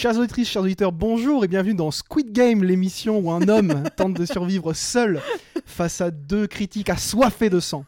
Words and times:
Chers 0.00 0.16
auditrices, 0.16 0.48
chers 0.48 0.62
auditeurs, 0.62 0.92
bonjour 0.92 1.44
et 1.44 1.46
bienvenue 1.46 1.74
dans 1.74 1.90
Squid 1.90 2.32
Game, 2.32 2.64
l'émission 2.64 3.18
où 3.18 3.30
un 3.30 3.46
homme 3.48 3.82
tente 3.96 4.14
de 4.14 4.24
survivre 4.24 4.72
seul 4.72 5.20
face 5.66 6.00
à 6.00 6.10
deux 6.10 6.46
critiques 6.46 6.88
assoiffés 6.88 7.50
de 7.50 7.60
sang. 7.60 7.84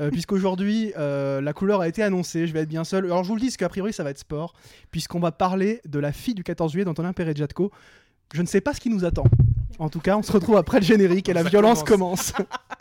Euh, 0.00 0.08
Puisqu'aujourd'hui, 0.10 0.94
euh, 0.96 1.42
la 1.42 1.52
couleur 1.52 1.82
a 1.82 1.88
été 1.88 2.02
annoncée, 2.02 2.46
je 2.46 2.54
vais 2.54 2.60
être 2.60 2.68
bien 2.70 2.82
seul. 2.82 3.04
Alors 3.04 3.24
je 3.24 3.28
vous 3.28 3.34
le 3.34 3.42
dis, 3.42 3.48
parce 3.48 3.58
qu'a 3.58 3.68
priori 3.68 3.92
ça 3.92 4.02
va 4.02 4.08
être 4.08 4.18
sport, 4.18 4.54
puisqu'on 4.90 5.20
va 5.20 5.32
parler 5.32 5.82
de 5.86 5.98
la 5.98 6.12
fille 6.12 6.32
du 6.32 6.44
14 6.44 6.72
juillet 6.72 6.86
d'Antonin 6.86 7.12
Perejatko. 7.12 7.70
Je 8.32 8.40
ne 8.40 8.46
sais 8.46 8.62
pas 8.62 8.72
ce 8.72 8.80
qui 8.80 8.88
nous 8.88 9.04
attend. 9.04 9.26
En 9.78 9.90
tout 9.90 10.00
cas, 10.00 10.16
on 10.16 10.22
se 10.22 10.32
retrouve 10.32 10.56
après 10.56 10.80
le 10.80 10.86
générique 10.86 11.28
et 11.28 11.34
la 11.34 11.42
Ça 11.42 11.50
violence 11.50 11.82
commence. 11.82 12.32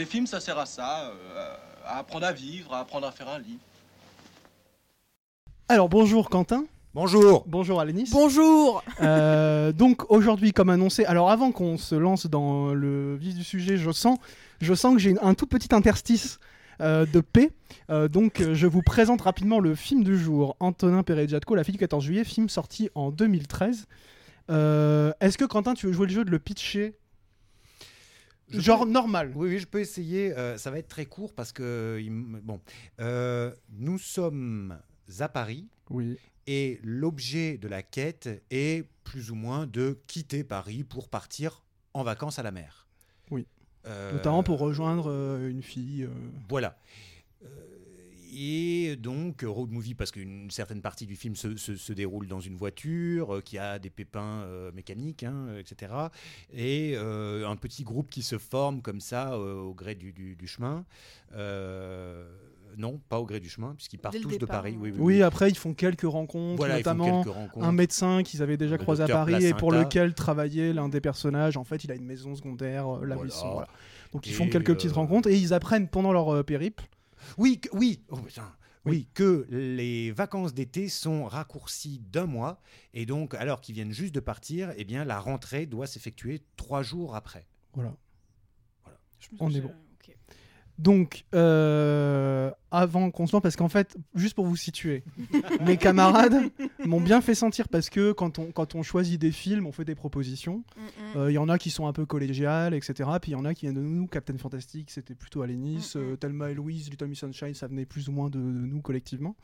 Les 0.00 0.06
films, 0.06 0.26
ça 0.26 0.40
sert 0.40 0.58
à 0.58 0.64
ça, 0.64 1.10
euh, 1.10 1.54
à 1.84 1.98
apprendre 1.98 2.24
à 2.24 2.32
vivre, 2.32 2.72
à 2.72 2.78
apprendre 2.80 3.06
à 3.06 3.12
faire 3.12 3.28
un 3.28 3.38
lit. 3.38 3.58
Alors 5.68 5.90
bonjour 5.90 6.30
Quentin, 6.30 6.64
Bonjour. 6.94 7.44
bonjour 7.46 7.82
Alénis. 7.82 8.08
Bonjour 8.10 8.82
Euh, 9.02 9.72
donc 9.72 10.10
aujourd'hui, 10.10 10.52
comme 10.52 10.70
annoncé, 10.70 11.04
alors 11.04 11.30
avant 11.30 11.52
qu'on 11.52 11.76
se 11.76 11.94
lance 11.94 12.24
dans 12.24 12.72
le 12.72 13.16
vif 13.16 13.34
du 13.34 13.44
sujet, 13.44 13.76
je 13.76 13.90
sens, 13.90 14.16
je 14.62 14.72
sens 14.72 14.94
que 14.94 15.00
j'ai 15.00 15.18
un 15.20 15.34
tout 15.34 15.46
petit 15.46 15.74
interstice 15.74 16.38
euh, 16.80 17.04
de 17.04 17.20
paix. 17.20 17.50
Euh, 17.90 18.08
donc 18.08 18.40
euh, 18.40 18.54
je 18.54 18.66
vous 18.66 18.80
présente 18.80 19.20
rapidement 19.20 19.58
le 19.58 19.74
film 19.74 20.02
du 20.02 20.18
jour, 20.18 20.56
Antonin 20.60 21.02
Perejatko, 21.02 21.54
La 21.54 21.62
fille 21.62 21.72
du 21.74 21.78
14 21.78 22.02
juillet, 22.02 22.24
film 22.24 22.48
sorti 22.48 22.88
en 22.94 23.10
2013. 23.10 23.86
Euh, 24.50 25.12
Est-ce 25.20 25.36
que 25.36 25.44
Quentin, 25.44 25.74
tu 25.74 25.88
veux 25.88 25.92
jouer 25.92 26.06
le 26.06 26.12
jeu 26.14 26.24
de 26.24 26.30
le 26.30 26.38
pitcher? 26.38 26.94
Je 28.50 28.60
Genre 28.60 28.84
peux- 28.84 28.90
normal. 28.90 29.32
Oui, 29.34 29.48
oui, 29.50 29.58
je 29.58 29.66
peux 29.66 29.80
essayer. 29.80 30.36
euh, 30.36 30.58
ça 30.58 30.70
va 30.70 30.78
être 30.78 30.88
très 30.88 31.06
court 31.06 31.32
parce 31.34 31.52
que 31.52 32.00
bon, 32.42 32.60
euh, 33.00 33.52
nous 33.70 33.98
sommes 33.98 34.78
à 35.20 35.28
Paris 35.28 35.68
Oui. 35.88 36.18
et 36.46 36.80
l'objet 36.82 37.58
de 37.58 37.68
la 37.68 37.82
quête 37.82 38.28
est 38.50 38.88
plus 39.04 39.30
ou 39.30 39.34
moins 39.34 39.66
de 39.66 39.98
quitter 40.06 40.44
Paris 40.44 40.84
pour 40.84 41.08
partir 41.08 41.64
en 41.94 42.02
vacances 42.02 42.38
à 42.38 42.42
la 42.42 42.50
mer. 42.52 42.88
Oui. 43.30 43.46
Euh, 43.86 44.12
Notamment 44.12 44.42
pour 44.42 44.58
rejoindre 44.58 45.10
euh, 45.10 45.48
une 45.48 45.62
fille. 45.62 46.08
Voilà. 46.48 46.76
Et 48.32 48.96
donc, 48.96 49.42
road 49.46 49.70
movie, 49.70 49.94
parce 49.94 50.10
qu'une 50.12 50.50
certaine 50.50 50.80
partie 50.80 51.06
du 51.06 51.16
film 51.16 51.34
se, 51.36 51.56
se- 51.56 51.76
se 51.76 51.92
déroule 51.92 52.26
dans 52.28 52.40
une 52.40 52.56
voiture 52.56 53.36
euh, 53.36 53.40
qui 53.40 53.58
a 53.58 53.78
des 53.78 53.90
pépins 53.90 54.42
euh, 54.44 54.70
mécaniques, 54.72 55.24
hein, 55.24 55.48
etc. 55.58 55.92
Et 56.52 56.94
euh, 56.96 57.48
un 57.48 57.56
petit 57.56 57.82
groupe 57.82 58.08
qui 58.10 58.22
se 58.22 58.38
forme 58.38 58.82
comme 58.82 59.00
ça 59.00 59.32
euh, 59.34 59.54
au 59.60 59.74
gré 59.74 59.94
du, 59.94 60.12
du- 60.12 60.36
du 60.36 60.46
chemin. 60.46 60.84
Euh, 61.34 62.24
non, 62.78 63.00
pas 63.08 63.18
au 63.18 63.26
gré 63.26 63.40
du 63.40 63.48
chemin, 63.48 63.74
puisqu'ils 63.74 63.98
partent 63.98 64.20
tous 64.20 64.38
de 64.38 64.46
Paris. 64.46 64.76
Oui, 64.78 64.90
oui, 64.92 64.98
Oui, 65.00 65.14
oui. 65.16 65.22
après 65.22 65.48
ils 65.50 65.56
font 65.56 65.74
quelques 65.74 66.02
rencontres, 66.02 66.56
Voilà, 66.56 66.76
notamment 66.76 67.22
quelques 67.24 67.34
rencontres. 67.34 67.66
un 67.66 67.72
médecin 67.72 68.22
qu'ils 68.22 68.42
avaient 68.42 68.56
déjà 68.56 68.76
Le 68.76 68.82
croisé 68.82 69.02
à 69.02 69.08
Paris 69.08 69.44
et 69.44 69.54
pour 69.54 69.72
lequel 69.72 70.14
travaillait 70.14 70.72
l'un 70.72 70.88
des 70.88 71.00
personnages. 71.00 71.56
En 71.56 71.64
fait, 71.64 71.82
il 71.82 71.90
a 71.90 71.96
une 71.96 72.04
maison 72.06 72.34
secondaire, 72.36 72.86
la 73.04 73.16
Voilà. 73.16 73.66
Donc 74.12 74.26
ils 74.26 74.30
Et, 74.30 74.34
font 74.34 74.48
quelques 74.48 74.72
petites 74.74 74.92
rencontres 74.92 75.28
et 75.28 75.36
ils 75.36 75.52
apprennent 75.52 75.88
pendant 75.88 76.12
leur 76.12 76.32
euh, 76.32 76.42
périple. 76.44 76.84
Oui, 77.38 77.60
que- 77.60 77.68
oui, 77.76 78.02
oh, 78.08 78.16
putain. 78.18 78.52
Oui, 78.86 79.06
que 79.12 79.46
les 79.50 80.10
vacances 80.10 80.54
d'été 80.54 80.88
sont 80.88 81.26
raccourcies 81.26 81.98
d'un 81.98 82.24
mois 82.24 82.62
et 82.94 83.04
donc 83.04 83.34
alors 83.34 83.60
qu'ils 83.60 83.74
viennent 83.74 83.92
juste 83.92 84.14
de 84.14 84.20
partir, 84.20 84.72
eh 84.76 84.84
bien 84.84 85.04
la 85.04 85.20
rentrée 85.20 85.66
doit 85.66 85.86
s'effectuer 85.86 86.40
trois 86.56 86.82
jours 86.82 87.14
après. 87.14 87.46
Voilà. 87.74 87.94
Me 89.32 89.36
On 89.38 89.50
est 89.50 89.60
bon. 89.60 89.74
Donc, 90.80 91.24
euh, 91.34 92.50
avant 92.70 93.10
qu'on 93.10 93.26
se 93.26 93.32
lance, 93.32 93.42
parce 93.42 93.56
qu'en 93.56 93.68
fait, 93.68 93.98
juste 94.14 94.34
pour 94.34 94.46
vous 94.46 94.56
situer, 94.56 95.04
mes 95.66 95.76
camarades 95.76 96.50
m'ont 96.86 97.02
bien 97.02 97.20
fait 97.20 97.34
sentir 97.34 97.68
parce 97.68 97.90
que 97.90 98.12
quand 98.12 98.38
on, 98.38 98.46
quand 98.50 98.74
on 98.74 98.82
choisit 98.82 99.20
des 99.20 99.30
films, 99.30 99.66
on 99.66 99.72
fait 99.72 99.84
des 99.84 99.94
propositions. 99.94 100.64
Mm, 100.76 100.80
mm. 100.80 101.16
Euh, 101.16 101.30
Il 101.30 101.34
y 101.34 101.38
en 101.38 101.50
a 101.50 101.58
qui 101.58 101.68
sont 101.68 101.86
un 101.86 101.92
peu 101.92 102.06
collégiales, 102.06 102.72
etc. 102.72 103.10
Puis 103.20 103.32
il 103.32 103.34
y 103.34 103.36
en 103.36 103.44
a 103.44 103.52
qui 103.52 103.66
viennent 103.66 103.74
de 103.74 103.82
nous. 103.82 104.06
Captain 104.06 104.38
Fantastic, 104.38 104.90
c'était 104.90 105.14
plutôt 105.14 105.42
à 105.42 105.46
Lénis. 105.46 105.92
Mm. 105.94 105.98
Euh, 105.98 106.16
Thelma 106.16 106.50
et 106.50 106.54
Louise, 106.54 106.88
Little 106.88 107.08
Miss 107.08 107.18
Sunshine, 107.18 107.52
ça 107.52 107.66
venait 107.66 107.84
plus 107.84 108.08
ou 108.08 108.12
moins 108.12 108.30
de, 108.30 108.38
de 108.38 108.42
nous 108.42 108.80
collectivement. 108.80 109.36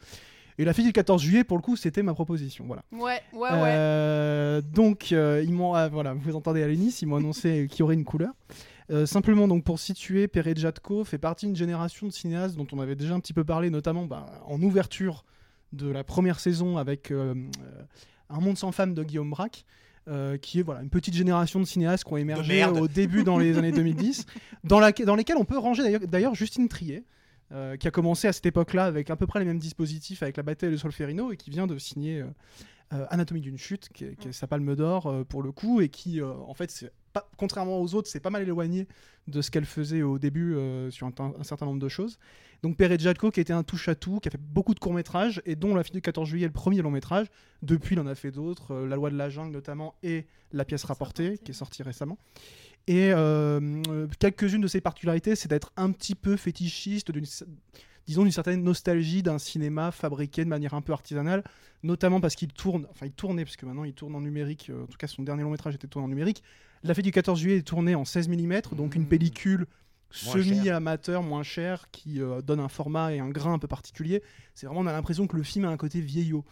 Et 0.58 0.64
La 0.64 0.72
fille 0.72 0.86
du 0.86 0.92
14 0.92 1.20
juillet, 1.20 1.44
pour 1.44 1.58
le 1.58 1.62
coup, 1.62 1.76
c'était 1.76 2.02
ma 2.02 2.14
proposition. 2.14 2.64
Voilà. 2.66 2.82
Ouais, 2.91 3.20
ouais, 3.34 3.50
ouais. 3.50 3.60
Euh, 3.62 4.62
donc, 4.62 5.08
euh, 5.12 5.42
ils 5.44 5.52
m'ont, 5.52 5.75
ah, 5.75 5.88
voilà, 5.88 6.14
vous 6.14 6.34
entendez 6.34 6.62
à 6.62 6.66
Lénis, 6.66 6.96
ils 7.02 7.06
m'ont 7.06 7.16
annoncé 7.16 7.66
qu'il 7.70 7.80
y 7.80 7.82
aurait 7.82 7.94
une 7.94 8.04
couleur. 8.04 8.32
Euh, 8.91 9.04
simplement, 9.06 9.48
donc 9.48 9.64
pour 9.64 9.78
situer, 9.80 10.28
Perejatko 10.28 11.04
fait 11.04 11.19
partie 11.19 11.47
d'une 11.47 11.56
génération 11.56 12.06
de 12.06 12.12
cinéastes 12.12 12.56
dont 12.56 12.66
on 12.72 12.78
avait 12.80 12.94
déjà 12.94 13.14
un 13.14 13.20
petit 13.20 13.32
peu 13.32 13.44
parlé, 13.44 13.69
notamment 13.70 14.06
bah, 14.06 14.26
en 14.47 14.60
ouverture 14.62 15.24
de 15.72 15.88
la 15.88 16.04
première 16.04 16.38
saison 16.38 16.76
avec 16.76 17.10
euh, 17.10 17.34
euh, 17.34 17.82
Un 18.30 18.41
monde 18.41 18.56
sans 18.56 18.70
femme 18.72 18.94
de 18.94 19.02
Guillaume 19.02 19.30
Braque. 19.30 19.64
euh, 20.08 20.38
qui 20.38 20.60
est 20.60 20.62
voilà 20.62 20.82
une 20.82 20.88
petite 20.88 21.14
génération 21.14 21.58
de 21.58 21.64
cinéastes 21.64 22.04
qui 22.04 22.12
ont 22.12 22.16
émergé 22.16 22.52
au 22.80 22.86
début 22.86 23.25
dans 23.25 23.38
les 23.38 23.58
années 23.58 23.72
2010, 23.72 24.25
dans, 24.64 24.78
la, 24.78 24.92
dans 24.92 25.16
lesquels 25.16 25.36
on 25.36 25.44
peut 25.44 25.58
ranger 25.58 25.98
d'ailleurs- 26.06 26.36
Justine 26.36 26.69
Trier, 26.69 27.02
euh, 27.50 27.76
qui 27.76 27.88
a 27.88 27.91
commencé 27.91 28.28
à 28.28 28.32
cette 28.32 28.46
époque-là 28.46 28.84
avec 28.84 29.10
à 29.10 29.16
peu 29.16 29.26
près 29.26 29.41
les 29.41 29.44
mêmes 29.46 29.58
dispositifs 29.58 30.22
avec 30.22 30.36
la 30.36 30.44
bataille 30.44 30.70
de 30.70 30.76
Solferino 30.76 31.32
et 31.32 31.36
qui 31.36 31.50
vient 31.50 31.66
de 31.66 31.76
signer 31.78 32.20
euh, 32.20 32.26
Anatomie 32.91 33.41
d'une 33.41 33.58
chute, 33.58 33.88
qui 33.92 34.04
est, 34.04 34.26
est 34.26 34.32
sa 34.32 34.47
palme 34.47 34.74
d'or 34.76 35.06
euh, 35.06 35.24
pour 35.24 35.42
le 35.42 35.52
coup, 35.52 35.80
et 35.80 35.88
qui, 35.88 36.20
euh, 36.20 36.32
en 36.32 36.54
fait, 36.54 36.70
c'est 36.70 36.92
pas, 37.12 37.28
contrairement 37.36 37.80
aux 37.80 37.94
autres, 37.94 38.08
c'est 38.08 38.20
pas 38.20 38.30
mal 38.30 38.42
éloigné 38.42 38.86
de 39.26 39.42
ce 39.42 39.50
qu'elle 39.50 39.64
faisait 39.64 40.02
au 40.02 40.19
début 40.19 40.54
euh, 40.54 40.91
sur 40.91 41.06
un, 41.06 41.12
un 41.19 41.42
certain 41.42 41.66
nombre 41.66 41.80
de 41.80 41.88
choses. 41.88 42.19
Donc 42.62 42.76
Perejatko, 42.76 43.30
qui 43.30 43.41
était 43.41 43.52
un 43.52 43.62
touche-à-tout, 43.62 44.20
qui 44.20 44.28
a 44.28 44.30
fait 44.30 44.41
beaucoup 44.41 44.75
de 44.75 44.80
courts-métrages, 44.80 45.42
et 45.44 45.56
dont 45.56 45.75
La 45.75 45.82
fille 45.82 45.94
du 45.94 46.02
14 46.02 46.28
juillet 46.28 46.44
est 46.44 46.48
le 46.48 46.52
premier 46.52 46.82
long-métrage. 46.82 47.26
Depuis, 47.62 47.94
il 47.94 48.00
en 48.00 48.06
a 48.06 48.14
fait 48.14 48.30
d'autres, 48.30 48.72
euh, 48.72 48.86
La 48.86 48.96
loi 48.96 49.10
de 49.10 49.16
la 49.16 49.28
jungle 49.28 49.52
notamment, 49.52 49.94
et 50.02 50.26
La 50.52 50.64
pièce 50.64 50.84
rapportée, 50.84 51.38
qui 51.38 51.50
est 51.50 51.54
sortie 51.54 51.82
récemment. 51.82 52.19
Et 52.86 53.12
euh, 53.12 53.60
euh, 53.88 54.06
quelques-unes 54.19 54.60
de 54.60 54.69
ses 54.69 54.80
particularités, 54.80 55.34
c'est 55.34 55.48
d'être 55.48 55.72
un 55.76 55.91
petit 55.91 56.14
peu 56.14 56.36
fétichiste, 56.36 57.10
d'une 57.10 57.26
disons 58.06 58.22
d'une 58.22 58.33
certaine 58.33 58.62
nostalgie 58.62 59.22
d'un 59.22 59.39
cinéma 59.39 59.91
fabriqué 59.91 60.44
de 60.44 60.49
manière 60.49 60.75
un 60.75 60.81
peu 60.81 60.93
artisanale, 60.93 61.44
notamment 61.83 62.21
parce 62.21 62.34
qu'il 62.34 62.53
tourne, 62.53 62.87
enfin 62.91 63.06
il 63.06 63.12
tournait, 63.12 63.44
parce 63.44 63.56
que 63.56 63.67
maintenant 63.67 63.84
il 63.84 63.94
tourne 63.94 64.15
en 64.15 64.21
numérique, 64.21 64.71
euh, 64.71 64.84
en 64.84 64.87
tout 64.87 64.99
cas 64.99 65.06
son 65.06 65.22
dernier 65.22 65.43
long 65.43 65.50
métrage 65.50 65.75
était 65.75 65.89
tourné 65.89 66.06
en 66.06 66.09
numérique. 66.09 66.43
La 66.83 66.94
fête 66.94 67.05
du 67.05 67.11
14 67.11 67.39
juillet 67.39 67.59
est 67.59 67.62
tournée 67.62 67.94
en 67.94 68.05
16 68.05 68.28
mm, 68.28 68.61
donc 68.77 68.94
une 68.94 69.03
Mmh. 69.03 69.09
pellicule 69.09 69.67
semi-amateur, 70.11 71.22
moins 71.22 71.43
cher, 71.43 71.91
qui 71.91 72.21
euh, 72.21 72.41
donne 72.41 72.61
un 72.61 72.69
format 72.69 73.12
et 73.12 73.19
un 73.19 73.28
grain 73.28 73.53
un 73.53 73.59
peu 73.59 73.69
particulier. 73.69 74.23
C'est 74.55 74.67
vraiment, 74.67 74.81
on 74.81 74.87
a 74.87 74.93
l'impression 74.93 75.27
que 75.27 75.37
le 75.37 75.43
film 75.43 75.65
a 75.65 75.69
un 75.69 75.77
côté 75.77 76.00
vieillot. 76.00 76.44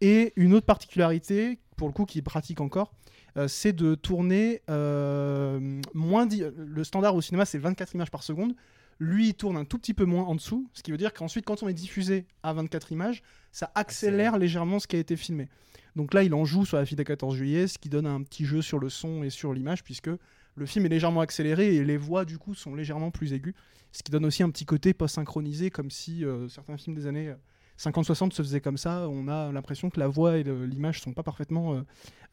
Et 0.00 0.32
une 0.36 0.54
autre 0.54 0.66
particularité, 0.66 1.58
pour 1.76 1.88
le 1.88 1.92
coup, 1.92 2.04
qui 2.04 2.20
pratique 2.22 2.60
encore, 2.60 2.92
euh, 3.36 3.48
c'est 3.48 3.72
de 3.72 3.94
tourner 3.94 4.62
euh, 4.70 5.80
moins. 5.92 6.28
Le 6.28 6.84
standard 6.84 7.14
au 7.14 7.20
cinéma, 7.20 7.44
c'est 7.44 7.58
24 7.58 7.94
images 7.94 8.10
par 8.10 8.22
seconde. 8.22 8.54
Lui, 8.98 9.28
il 9.28 9.34
tourne 9.34 9.56
un 9.56 9.64
tout 9.64 9.78
petit 9.78 9.94
peu 9.94 10.04
moins 10.04 10.24
en 10.24 10.34
dessous, 10.34 10.68
ce 10.72 10.82
qui 10.82 10.90
veut 10.90 10.96
dire 10.96 11.12
qu'ensuite, 11.12 11.44
quand 11.44 11.62
on 11.62 11.68
est 11.68 11.74
diffusé 11.74 12.26
à 12.42 12.52
24 12.52 12.92
images, 12.92 13.22
ça 13.52 13.70
accélère 13.74 14.34
Accélère. 14.34 14.38
légèrement 14.38 14.78
ce 14.78 14.86
qui 14.86 14.96
a 14.96 14.98
été 14.98 15.16
filmé. 15.16 15.48
Donc 15.96 16.14
là, 16.14 16.22
il 16.22 16.34
en 16.34 16.44
joue 16.44 16.64
sur 16.64 16.76
la 16.76 16.84
fille 16.84 16.96
des 16.96 17.04
14 17.04 17.36
juillet, 17.36 17.66
ce 17.66 17.78
qui 17.78 17.88
donne 17.88 18.06
un 18.06 18.22
petit 18.22 18.44
jeu 18.44 18.62
sur 18.62 18.78
le 18.78 18.88
son 18.88 19.22
et 19.22 19.30
sur 19.30 19.52
l'image, 19.52 19.84
puisque 19.84 20.10
le 20.56 20.66
film 20.66 20.86
est 20.86 20.88
légèrement 20.88 21.20
accéléré 21.20 21.74
et 21.74 21.84
les 21.84 21.96
voix, 21.96 22.24
du 22.24 22.38
coup, 22.38 22.54
sont 22.54 22.74
légèrement 22.74 23.10
plus 23.10 23.32
aiguës, 23.32 23.54
ce 23.92 24.02
qui 24.02 24.10
donne 24.10 24.24
aussi 24.24 24.42
un 24.42 24.50
petit 24.50 24.64
côté 24.64 24.94
post-synchronisé, 24.94 25.70
comme 25.70 25.90
si 25.90 26.24
euh, 26.24 26.48
certains 26.48 26.76
films 26.76 26.96
des 26.96 27.06
années 27.06 27.34
50-60 27.78 28.32
se 28.32 28.42
faisaient 28.42 28.60
comme 28.60 28.76
ça. 28.76 29.08
On 29.08 29.28
a 29.28 29.52
l'impression 29.52 29.90
que 29.90 29.98
la 29.98 30.08
voix 30.08 30.38
et 30.38 30.44
l'image 30.44 31.00
sont 31.00 31.12
pas 31.12 31.22
parfaitement 31.22 31.74
euh, 31.74 31.82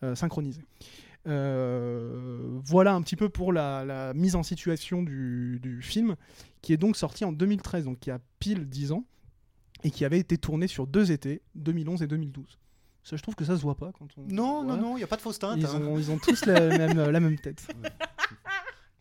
euh, 0.03 0.15
synchronisées. 0.15 0.63
Euh, 1.27 2.59
voilà 2.65 2.93
un 2.93 3.01
petit 3.01 3.15
peu 3.15 3.29
pour 3.29 3.53
la, 3.53 3.85
la 3.85 4.13
mise 4.13 4.35
en 4.35 4.43
situation 4.43 5.03
du, 5.03 5.59
du 5.61 5.81
film, 5.81 6.15
qui 6.61 6.73
est 6.73 6.77
donc 6.77 6.95
sorti 6.97 7.25
en 7.25 7.31
2013, 7.31 7.85
donc 7.85 7.99
qui 7.99 8.11
a 8.11 8.19
pile 8.39 8.67
10 8.67 8.91
ans, 8.91 9.03
et 9.83 9.91
qui 9.91 10.05
avait 10.05 10.19
été 10.19 10.37
tourné 10.37 10.67
sur 10.67 10.87
deux 10.87 11.11
étés, 11.11 11.41
2011 11.55 12.01
et 12.03 12.07
2012. 12.07 12.57
Ça, 13.03 13.15
je 13.17 13.21
trouve 13.23 13.35
que 13.35 13.45
ça 13.45 13.55
se 13.57 13.61
voit 13.61 13.75
pas 13.75 13.91
quand 13.97 14.07
on. 14.17 14.21
Non, 14.31 14.63
non, 14.63 14.77
non, 14.77 14.93
il 14.95 14.99
n'y 14.99 15.03
a 15.03 15.07
pas 15.07 15.15
de 15.15 15.21
fausse 15.21 15.39
teinte. 15.39 15.57
Ils 15.59 15.65
hein. 15.65 15.81
ont, 15.81 15.97
ils 15.97 16.11
ont 16.11 16.17
tous 16.19 16.45
la 16.45 16.59
même, 16.77 17.09
la 17.09 17.19
même 17.19 17.37
tête. 17.39 17.67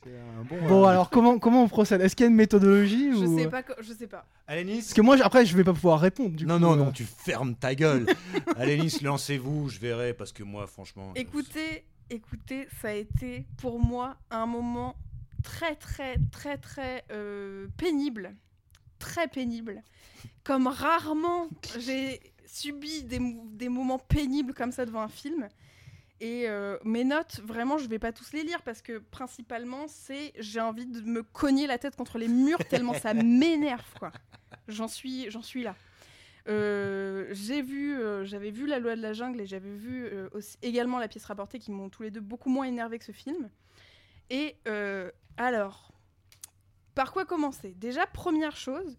Un 0.06 0.44
bon. 0.44 0.56
Bon, 0.66 0.82
euh, 0.84 0.86
alors 0.88 1.10
comment, 1.10 1.38
comment 1.38 1.62
on 1.62 1.68
procède? 1.68 2.00
Est-ce 2.00 2.16
qu'il 2.16 2.24
y 2.24 2.26
a 2.26 2.30
une 2.30 2.36
méthodologie 2.36 3.12
Je 3.12 3.18
ou... 3.26 3.38
sais 3.38 3.48
pas, 3.48 3.62
co- 3.62 3.74
je 3.82 3.92
sais 3.92 4.06
pas. 4.06 4.24
Alénis 4.46 4.78
Parce 4.78 4.94
que 4.94 5.02
moi, 5.02 5.18
après, 5.22 5.44
je 5.44 5.54
vais 5.54 5.62
pas 5.64 5.74
pouvoir 5.74 6.00
répondre. 6.00 6.34
Du 6.34 6.46
Non, 6.46 6.54
coup, 6.54 6.60
non, 6.62 6.72
euh. 6.72 6.76
non, 6.76 6.90
tu 6.92 7.04
fermes 7.04 7.54
ta 7.54 7.74
gueule. 7.74 8.06
Alénis, 8.56 8.96
lancez-vous, 9.02 9.68
je 9.68 9.78
verrai, 9.78 10.14
parce 10.14 10.32
que 10.32 10.42
moi, 10.42 10.66
franchement. 10.66 11.12
je- 11.14 11.20
Écoutez, 11.20 11.84
écoutez, 12.10 12.68
ça 12.80 12.88
a 12.88 12.92
été 12.92 13.46
pour 13.56 13.78
moi 13.78 14.16
un 14.30 14.46
moment 14.46 14.96
très, 15.42 15.76
très, 15.76 16.16
très, 16.30 16.58
très 16.58 17.04
euh, 17.10 17.68
pénible. 17.76 18.34
Très 18.98 19.28
pénible. 19.28 19.82
Comme 20.44 20.66
rarement 20.66 21.48
j'ai 21.78 22.20
subi 22.46 23.04
des, 23.04 23.20
des 23.52 23.68
moments 23.68 23.98
pénibles 23.98 24.52
comme 24.52 24.72
ça 24.72 24.84
devant 24.84 25.02
un 25.02 25.08
film. 25.08 25.48
Et 26.20 26.46
euh, 26.48 26.76
mes 26.84 27.04
notes, 27.04 27.40
vraiment, 27.44 27.78
je 27.78 27.88
vais 27.88 27.98
pas 27.98 28.12
tous 28.12 28.32
les 28.32 28.42
lire 28.42 28.60
parce 28.62 28.82
que 28.82 28.98
principalement, 28.98 29.86
c'est 29.88 30.34
j'ai 30.38 30.60
envie 30.60 30.84
de 30.84 31.00
me 31.00 31.22
cogner 31.22 31.66
la 31.66 31.78
tête 31.78 31.96
contre 31.96 32.18
les 32.18 32.28
murs 32.28 32.62
tellement 32.68 32.92
ça 32.92 33.14
m'énerve, 33.14 33.94
quoi. 33.98 34.12
J'en 34.68 34.88
suis, 34.88 35.30
j'en 35.30 35.40
suis 35.40 35.62
là. 35.62 35.74
Euh, 36.48 37.28
j'ai 37.32 37.62
vu, 37.62 37.98
euh, 37.98 38.24
j'avais 38.24 38.50
vu 38.50 38.66
La 38.66 38.78
Loi 38.78 38.96
de 38.96 39.02
la 39.02 39.12
Jungle 39.12 39.40
et 39.40 39.46
j'avais 39.46 39.74
vu 39.74 40.06
euh, 40.06 40.28
également 40.62 40.98
La 40.98 41.08
Pièce 41.08 41.24
rapportée 41.24 41.58
qui 41.58 41.70
m'ont 41.70 41.88
tous 41.88 42.02
les 42.02 42.10
deux 42.10 42.20
beaucoup 42.20 42.50
moins 42.50 42.64
énervé 42.64 42.98
que 42.98 43.04
ce 43.04 43.12
film. 43.12 43.50
Et 44.30 44.56
alors, 45.36 45.92
par 46.94 47.12
quoi 47.12 47.24
commencer? 47.24 47.74
Déjà, 47.76 48.06
première 48.06 48.56
chose 48.56 48.96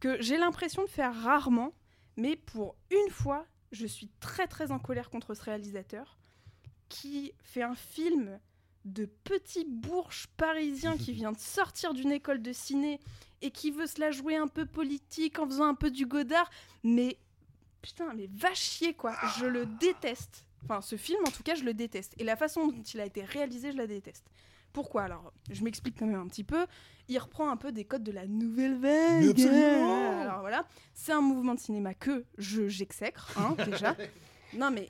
que 0.00 0.20
j'ai 0.20 0.36
l'impression 0.36 0.82
de 0.82 0.88
faire 0.88 1.14
rarement, 1.14 1.72
mais 2.16 2.36
pour 2.36 2.76
une 2.90 3.10
fois, 3.10 3.46
je 3.72 3.86
suis 3.86 4.10
très 4.20 4.46
très 4.46 4.72
en 4.72 4.78
colère 4.78 5.08
contre 5.08 5.34
ce 5.34 5.42
réalisateur 5.42 6.18
qui 6.88 7.32
fait 7.42 7.62
un 7.62 7.74
film 7.74 8.38
de 8.86 9.06
petit 9.24 9.66
bourge 9.68 10.28
parisien 10.36 10.96
qui 10.96 11.12
vient 11.12 11.32
de 11.32 11.38
sortir 11.38 11.92
d'une 11.92 12.12
école 12.12 12.40
de 12.40 12.52
ciné 12.52 13.00
et 13.42 13.50
qui 13.50 13.70
veut 13.70 13.86
se 13.86 14.00
la 14.00 14.10
jouer 14.10 14.36
un 14.36 14.48
peu 14.48 14.64
politique 14.64 15.38
en 15.38 15.46
faisant 15.46 15.66
un 15.66 15.74
peu 15.74 15.90
du 15.90 16.06
Godard, 16.06 16.50
mais 16.82 17.18
putain, 17.82 18.12
mais 18.14 18.28
va 18.34 18.54
chier 18.54 18.94
quoi, 18.94 19.14
je 19.38 19.46
le 19.46 19.66
déteste. 19.66 20.46
Enfin, 20.64 20.80
ce 20.80 20.96
film 20.96 21.20
en 21.26 21.30
tout 21.30 21.42
cas, 21.42 21.54
je 21.54 21.64
le 21.64 21.74
déteste. 21.74 22.14
Et 22.18 22.24
la 22.24 22.36
façon 22.36 22.68
dont 22.68 22.82
il 22.82 23.00
a 23.00 23.06
été 23.06 23.22
réalisé, 23.22 23.72
je 23.72 23.76
la 23.76 23.86
déteste. 23.86 24.24
Pourquoi 24.72 25.04
Alors, 25.04 25.32
je 25.50 25.62
m'explique 25.62 25.98
quand 25.98 26.06
même 26.06 26.20
un 26.20 26.26
petit 26.26 26.44
peu. 26.44 26.66
Il 27.08 27.18
reprend 27.18 27.50
un 27.50 27.56
peu 27.56 27.72
des 27.72 27.84
codes 27.84 28.02
de 28.02 28.12
la 28.12 28.26
nouvelle 28.26 28.78
vague. 28.78 29.30
Absolument. 29.30 30.20
Alors 30.20 30.40
voilà, 30.40 30.66
c'est 30.92 31.12
un 31.12 31.20
mouvement 31.20 31.54
de 31.54 31.60
cinéma 31.60 31.94
que 31.94 32.24
je 32.36 32.68
j'exècre, 32.68 33.38
hein, 33.38 33.56
déjà. 33.64 33.96
Non 34.54 34.70
mais 34.70 34.88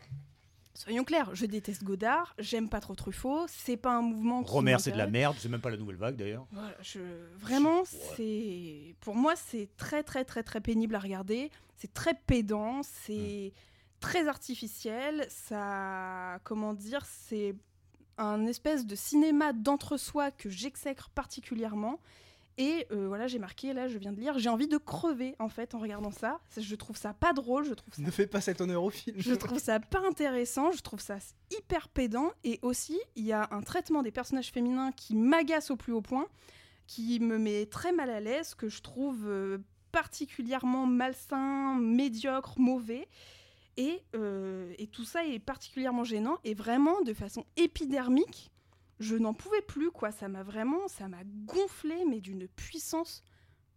soyons 0.77 1.05
clairs, 1.05 1.35
je 1.35 1.47
déteste 1.47 1.83
Godard, 1.83 2.35
j'aime 2.39 2.69
pas 2.69 2.81
trop 2.81 2.95
Truffaut, 2.95 3.47
c'est 3.49 3.77
pas 3.77 3.93
un 3.93 4.03
mouvement 4.03 4.43
Romer, 4.43 4.77
c'est 4.79 4.93
de 4.93 4.99
la 4.99 5.07
merde, 5.07 5.37
c'est 5.39 5.49
même 5.49 5.61
pas 5.61 5.71
la 5.71 5.77
nouvelle 5.77 5.97
vague 5.97 6.17
d'ailleurs. 6.17 6.47
Voilà, 6.53 6.77
je... 6.83 7.01
Vraiment, 7.39 7.85
c'est 7.85 8.95
pour 9.01 9.15
moi 9.15 9.35
c'est 9.37 9.69
très 9.77 10.03
très 10.03 10.25
très 10.25 10.43
très 10.43 10.61
pénible 10.61 10.95
à 10.95 10.99
regarder. 10.99 11.51
C'est 11.77 11.93
très 11.93 12.15
pédant, 12.15 12.83
c'est 12.83 13.53
très 14.01 14.29
artificiel. 14.29 15.27
Ça, 15.29 16.39
comment 16.45 16.73
dire, 16.75 17.05
c'est 17.05 17.55
un 18.19 18.47
espèce 18.47 18.87
de 18.87 18.95
cinéma 18.95 19.53
d'entre-soi 19.53 20.31
que 20.31 20.49
j'exècre 20.49 21.11
particulièrement. 21.11 22.01
Et 22.59 22.87
euh, 22.91 23.07
voilà, 23.07 23.27
j'ai 23.27 23.39
marqué 23.39 23.75
là, 23.75 23.87
je 23.87 23.99
viens 23.99 24.13
de 24.13 24.21
lire, 24.21 24.39
j'ai 24.39 24.49
envie 24.49 24.67
de 24.67 24.79
crever 24.79 25.37
en 25.39 25.51
fait 25.51 25.75
en 25.75 25.79
regardant 25.79 26.11
ça. 26.11 26.41
Je 26.57 26.75
trouve 26.75 26.97
ça 26.97 27.13
pas 27.13 27.35
drôle, 27.35 27.67
je 27.67 27.75
trouve 27.75 27.93
ça 27.93 28.01
Ne 28.01 28.11
fais 28.11 28.27
pas 28.27 28.41
cet 28.41 28.63
honneur 28.63 28.83
au 28.83 28.91
film. 28.91 29.17
je 29.21 29.35
trouve 29.35 29.59
ça 29.59 29.79
pas 29.79 30.01
intéressant, 30.09 30.73
je 30.73 30.81
trouve 30.81 31.01
ça 31.01 31.19
hyper 31.51 31.89
pédant. 31.89 32.31
Et 32.45 32.59
aussi, 32.63 32.99
il 33.15 33.27
y 33.27 33.33
a 33.33 33.47
un 33.51 33.61
traitement 33.61 34.03
des 34.03 34.11
personnages 34.11 34.51
féminins 34.53 34.91
qui 34.93 35.15
m'agace 35.17 35.71
au 35.71 35.77
plus 35.77 35.93
haut 35.93 36.01
point, 36.01 36.27
qui 36.87 37.21
me 37.21 37.39
met 37.39 37.67
très 37.67 37.93
mal 37.93 38.09
à 38.09 38.21
l'aise, 38.21 38.55
que 38.55 38.71
je 38.71 38.81
trouve 38.81 39.27
euh, 39.27 39.59
particulièrement 39.93 40.87
malsain, 40.87 41.75
médiocre, 41.79 42.59
mauvais. 42.59 43.07
Et, 43.77 44.03
euh, 44.15 44.73
et 44.79 44.87
tout 44.87 45.05
ça 45.05 45.27
est 45.27 45.39
particulièrement 45.39 46.05
gênant. 46.05 46.39
Et 46.45 46.55
vraiment, 46.55 47.03
de 47.03 47.13
façon 47.13 47.45
épidermique, 47.59 48.51
je 49.01 49.17
n'en 49.17 49.35
pouvais 49.35 49.63
plus, 49.63 49.91
quoi. 49.91 50.11
Ça 50.13 50.29
m'a 50.29 50.43
vraiment, 50.43 50.89
ça 50.89 51.09
m'a 51.09 51.23
gonflé, 51.47 52.05
mais 52.09 52.21
d'une 52.21 52.49
puissance 52.49 53.23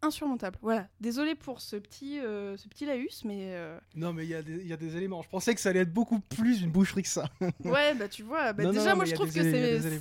insurmontable. 0.01 0.57
Voilà. 0.61 0.87
Désolée 1.01 1.35
pour 1.35 1.59
ce 1.59 1.75
petit, 1.75 2.19
euh, 2.19 2.55
ce 2.55 2.69
petit 2.69 2.85
laïus, 2.85 3.25
mais... 3.25 3.53
euh, 3.55 3.77
Non, 3.95 4.13
mais 4.13 4.23
il 4.25 4.29
y, 4.29 4.33
a 4.35 4.41
des- 4.41 4.55
il 4.61 4.67
y 4.67 4.71
a 4.71 4.77
des 4.77 4.95
éléments. 4.95 5.21
Je 5.21 5.27
pensais 5.27 5.53
que 5.53 5.59
ça 5.59 5.69
allait 5.71 5.81
être 5.81 5.91
beaucoup 5.93 6.21
plus 6.21 6.61
une 6.61 6.71
boucherie 6.71 7.03
que 7.03 7.09
ça. 7.09 7.29
Ouais, 7.65 7.93
bah 7.95 8.07
tu 8.07 8.23
vois, 8.23 8.53
bah, 8.53 8.63
Non, 8.63 8.71
déjà 8.71 8.91
non, 8.91 8.95
moi 8.95 9.05
je 9.05 9.13
trouve 9.13 9.33
que 9.33 9.41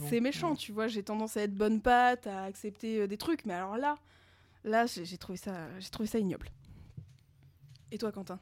c'est 0.09 0.21
méchant, 0.21 0.51
Ouais. 0.53 0.57
tu 0.57 0.71
vois, 0.71 0.87
j'ai 0.87 1.03
tendance 1.03 1.37
à 1.37 1.43
être 1.43 1.55
bonne 1.55 1.81
patte, 1.81 2.29
à 2.29 2.45
accepter 2.45 3.01
euh, 3.01 3.07
des 3.09 3.17
trucs, 3.19 3.45
mais 3.45 3.55
alors 3.55 3.77
là, 3.77 3.99
là 4.63 4.87
j'ai 4.87 5.05
j'ai 5.05 5.19
trouvé 5.19 5.37
ça, 5.37 5.69
j'ai 5.81 5.91
trouvé 5.91 6.07
ça 6.07 6.21
ignoble. 6.21 6.49
Et 7.91 7.99
toi 7.99 8.13
Quentin? 8.13 8.39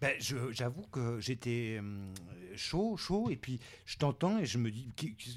Ben, 0.00 0.14
J'avoue 0.50 0.86
que 0.92 1.20
j'étais 1.20 1.76
hum, 1.78 2.12
chaud, 2.56 2.96
chaud, 2.96 3.30
et 3.30 3.36
puis 3.36 3.60
je 3.86 3.96
t'entends 3.96 4.38
et 4.38 4.46
je 4.46 4.58
me 4.58 4.70
dis 4.70 4.88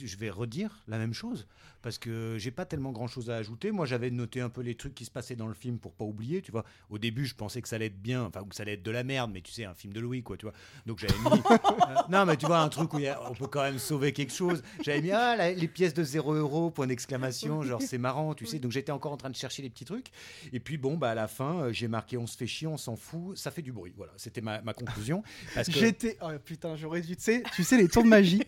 je 0.05 0.17
vais 0.17 0.29
redire? 0.29 0.83
La 0.87 0.97
même 0.97 1.13
chose 1.13 1.47
parce 1.83 1.99
que 1.99 2.37
j'ai 2.39 2.49
pas 2.49 2.65
tellement 2.65 2.91
grand 2.91 3.05
chose 3.07 3.29
à 3.29 3.35
ajouter. 3.35 3.71
Moi, 3.71 3.85
j'avais 3.85 4.09
noté 4.09 4.41
un 4.41 4.49
peu 4.49 4.61
les 4.61 4.73
trucs 4.73 4.95
qui 4.95 5.05
se 5.05 5.11
passaient 5.11 5.35
dans 5.35 5.47
le 5.47 5.53
film 5.53 5.77
pour 5.77 5.93
pas 5.93 6.05
oublier, 6.05 6.41
tu 6.41 6.51
vois. 6.51 6.63
Au 6.89 6.97
début, 6.97 7.25
je 7.25 7.35
pensais 7.35 7.61
que 7.61 7.67
ça 7.67 7.75
allait 7.75 7.87
être 7.87 8.01
bien, 8.01 8.23
enfin, 8.23 8.41
ou 8.41 8.45
que 8.45 8.55
ça 8.55 8.63
allait 8.63 8.73
être 8.73 8.83
de 8.83 8.89
la 8.89 9.03
merde, 9.03 9.29
mais 9.31 9.41
tu 9.41 9.51
sais, 9.51 9.65
un 9.65 9.73
film 9.75 9.93
de 9.93 9.99
Louis, 9.99 10.23
quoi, 10.23 10.37
tu 10.37 10.45
vois. 10.45 10.53
Donc 10.87 10.97
j'avais 10.99 11.13
mis. 11.19 11.41
euh, 11.51 11.93
non, 12.09 12.25
mais 12.25 12.37
tu 12.37 12.45
vois, 12.47 12.59
un 12.59 12.69
truc 12.69 12.93
où 12.93 12.99
il 12.99 13.03
y 13.03 13.07
a- 13.07 13.21
on 13.29 13.33
peut 13.35 13.47
quand 13.47 13.61
même 13.61 13.77
sauver 13.79 14.13
quelque 14.13 14.33
chose. 14.33 14.63
J'avais 14.81 15.01
mis 15.01 15.11
ah, 15.11 15.35
la- 15.35 15.51
les 15.51 15.67
pièces 15.67 15.93
de 15.93 16.03
0 16.03 16.33
euros, 16.33 16.71
point 16.71 16.87
d'exclamation, 16.87 17.61
genre 17.63 17.81
c'est 17.81 17.97
marrant, 17.97 18.33
tu 18.33 18.45
sais. 18.45 18.59
Donc 18.59 18.71
j'étais 18.71 18.91
encore 18.93 19.11
en 19.11 19.17
train 19.17 19.29
de 19.29 19.35
chercher 19.35 19.61
les 19.61 19.69
petits 19.69 19.85
trucs. 19.85 20.07
Et 20.53 20.59
puis 20.61 20.77
bon, 20.77 20.95
bah 20.95 21.11
à 21.11 21.15
la 21.15 21.27
fin, 21.27 21.63
euh, 21.63 21.73
j'ai 21.73 21.89
marqué 21.89 22.17
on 22.17 22.27
se 22.27 22.37
fait 22.37 22.47
chier, 22.47 22.67
on 22.67 22.77
s'en 22.77 22.95
fout, 22.95 23.37
ça 23.37 23.51
fait 23.51 23.61
du 23.61 23.73
bruit. 23.73 23.93
Voilà, 23.97 24.13
c'était 24.15 24.41
ma, 24.41 24.61
ma 24.61 24.73
conclusion. 24.73 25.21
Parce 25.53 25.67
que... 25.67 25.73
J'étais. 25.79 26.17
Oh 26.21 26.27
putain, 26.45 26.75
j'aurais 26.77 27.01
dû. 27.01 27.17
Tu 27.17 27.21
sais, 27.23 27.43
tu 27.55 27.63
sais, 27.65 27.75
les 27.77 27.89
tours 27.89 28.03
de 28.03 28.07
magie 28.07 28.41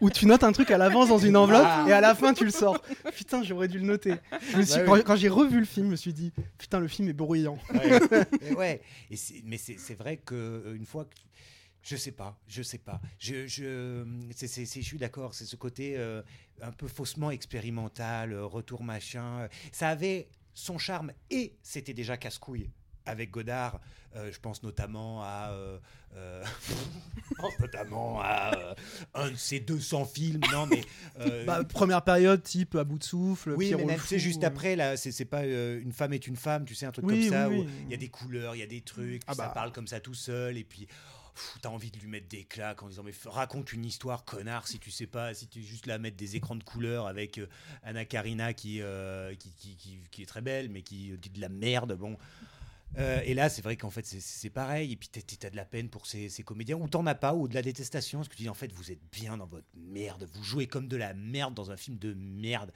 où 0.00 0.10
tu 0.10 0.26
notes 0.26 0.44
un 0.44 0.52
truc 0.52 0.70
à 0.70 0.78
l'avance 0.78 1.08
dans 1.08 1.18
une 1.18 1.36
enveloppe 1.36 1.64
Ah. 1.66 1.84
et 1.88 1.92
à 1.92 2.00
la 2.00 2.14
fin 2.14 2.32
tu 2.34 2.44
le 2.44 2.50
sors. 2.50 2.67
Putain, 3.16 3.42
j'aurais 3.42 3.68
dû 3.68 3.78
le 3.78 3.84
noter. 3.86 4.14
Je 4.52 4.56
me 4.58 4.62
suis- 4.62 4.76
Bah 4.80 4.84
quand 4.86 4.94
oui. 4.94 5.02
quand 5.04 5.16
j'ai 5.16 5.28
revu 5.28 5.58
le 5.60 5.64
film, 5.66 5.86
je 5.86 5.90
me 5.92 5.96
suis 5.96 6.12
dit 6.12 6.32
Putain, 6.58 6.80
le 6.80 6.88
film 6.88 7.08
est 7.08 7.12
bruyant. 7.12 7.58
Ouais. 8.56 8.80
Et 9.10 9.16
mais 9.44 9.56
c'est 9.58 9.94
vrai 9.94 10.16
que 10.18 10.34
euh, 10.34 10.74
une 10.76 10.86
fois 10.86 11.04
que 11.04 11.14
je 11.82 11.96
sais 11.96 12.12
pas, 12.12 12.38
je 12.48 12.62
sais 12.62 12.78
pas. 12.78 13.00
Je, 13.18 13.46
je, 13.46 14.04
c'est- 14.34 14.46
c'est- 14.48 14.66
c'est- 14.66 14.82
je 14.82 14.86
suis 14.86 14.98
d'accord. 14.98 15.34
C'est 15.34 15.44
ce 15.46 15.56
côté 15.56 15.96
euh, 15.96 16.22
un 16.60 16.72
peu 16.72 16.88
faussement 16.88 17.30
expérimental, 17.30 18.32
euh, 18.32 18.44
retour 18.44 18.82
machin. 18.82 19.48
Ça 19.72 19.88
avait 19.88 20.28
son 20.54 20.76
charme 20.76 21.12
et 21.30 21.54
c'était 21.62 21.94
déjà 21.94 22.16
casse-couille 22.16 22.68
avec 23.08 23.30
Godard. 23.30 23.80
Euh, 24.16 24.32
je 24.32 24.38
pense 24.40 24.62
notamment 24.62 25.22
à, 25.22 25.50
euh, 25.52 25.78
euh, 26.16 26.42
pense 27.36 27.58
notamment 27.60 28.20
à 28.22 28.56
euh, 28.56 28.74
un 29.14 29.30
de 29.30 29.36
ses 29.36 29.60
200 29.60 30.06
films. 30.06 30.40
Non, 30.50 30.66
mais 30.66 30.80
Bah, 31.46 31.62
première 31.64 32.02
période, 32.02 32.42
type 32.42 32.74
à 32.76 32.84
bout 32.84 32.98
de 32.98 33.04
souffle. 33.04 33.50
oui, 33.56 33.66
Pierrot 33.68 33.82
mais 33.82 33.92
même, 33.92 34.00
tu 34.00 34.06
sais, 34.06 34.18
fou, 34.18 34.24
juste 34.24 34.44
après, 34.44 34.76
là, 34.76 34.96
c'est 34.96 35.12
c'est 35.12 35.24
pas 35.26 35.44
une 35.44 35.92
femme 35.92 36.12
est 36.14 36.26
une 36.26 36.36
femme, 36.36 36.64
tu 36.64 36.74
sais, 36.74 36.86
un 36.86 36.92
truc 36.92 37.04
Oui, 37.06 37.28
comme 37.28 37.30
ça, 37.38 37.48
oui, 37.50 37.56
où 37.58 37.60
oui. 37.64 37.68
il 37.86 37.90
y 37.90 37.94
a 37.94 37.98
des 37.98 38.08
couleurs, 38.08 38.54
il 38.56 38.60
y 38.60 38.62
a 38.62 38.66
des 38.66 38.80
trucs, 38.80 39.22
Ah 39.26 39.32
puis 39.32 39.36
ça 39.36 39.46
bah. 39.48 39.52
parle 39.54 39.72
comme 39.72 39.86
ça 39.86 40.00
tout 40.00 40.14
seul, 40.14 40.56
et 40.56 40.64
puis 40.64 40.88
t'as 41.62 41.68
envie 41.68 41.90
de 41.92 41.98
lui 42.00 42.08
mettre 42.08 42.26
des 42.28 42.44
claques 42.44 42.82
en 42.82 42.88
disant, 42.88 43.02
mais 43.04 43.12
raconte 43.26 43.72
une 43.72 43.84
histoire, 43.84 44.24
connard, 44.24 44.66
si 44.66 44.78
tu 44.80 44.90
sais 44.90 45.06
pas, 45.06 45.34
si 45.34 45.46
tu 45.48 45.60
es 45.60 45.62
juste 45.62 45.86
là 45.86 45.94
à 45.94 45.98
mettre 45.98 46.16
des 46.16 46.34
écrans 46.34 46.56
de 46.56 46.64
couleurs 46.64 47.06
avec 47.06 47.40
Anna 47.84 48.04
Karina 48.06 48.54
qui, 48.54 48.80
euh, 48.80 49.34
qui, 49.36 49.50
qui, 49.52 49.76
qui- 49.76 49.98
qui 50.10 50.22
est 50.22 50.26
très 50.26 50.40
belle, 50.40 50.68
mais 50.70 50.82
qui 50.82 51.12
dit 51.18 51.28
de 51.30 51.40
la 51.40 51.48
merde, 51.50 51.92
bon. 51.94 52.16
Euh, 52.96 53.20
et 53.24 53.34
là, 53.34 53.48
c'est 53.48 53.62
vrai 53.62 53.76
qu'en 53.76 53.90
fait, 53.90 54.06
c'est- 54.06 54.50
pareil. 54.50 54.92
Et 54.92 54.96
puis, 54.96 55.08
t'as- 55.08 55.50
de 55.50 55.56
la 55.56 55.64
peine 55.64 55.88
pour 55.88 56.06
ces, 56.06 56.28
ces 56.28 56.42
comédiens, 56.42 56.76
ou 56.76 56.88
t'en 56.88 57.06
as 57.06 57.14
pas, 57.14 57.34
ou 57.34 57.46
de 57.48 57.54
la 57.54 57.62
détestation. 57.62 58.18
Parce 58.18 58.28
que 58.28 58.34
tu 58.34 58.42
dis, 58.42 58.48
en 58.48 58.54
fait, 58.54 58.72
vous 58.72 58.90
êtes 58.90 59.02
bien 59.12 59.36
dans 59.36 59.46
votre 59.46 59.66
merde. 59.76 60.26
Vous 60.32 60.42
jouez 60.42 60.66
comme 60.66 60.88
de 60.88 60.96
la 60.96 61.14
merde 61.14 61.54
dans 61.54 61.70
un 61.70 61.76
film 61.76 61.98
de 61.98 62.14
merde. 62.14 62.72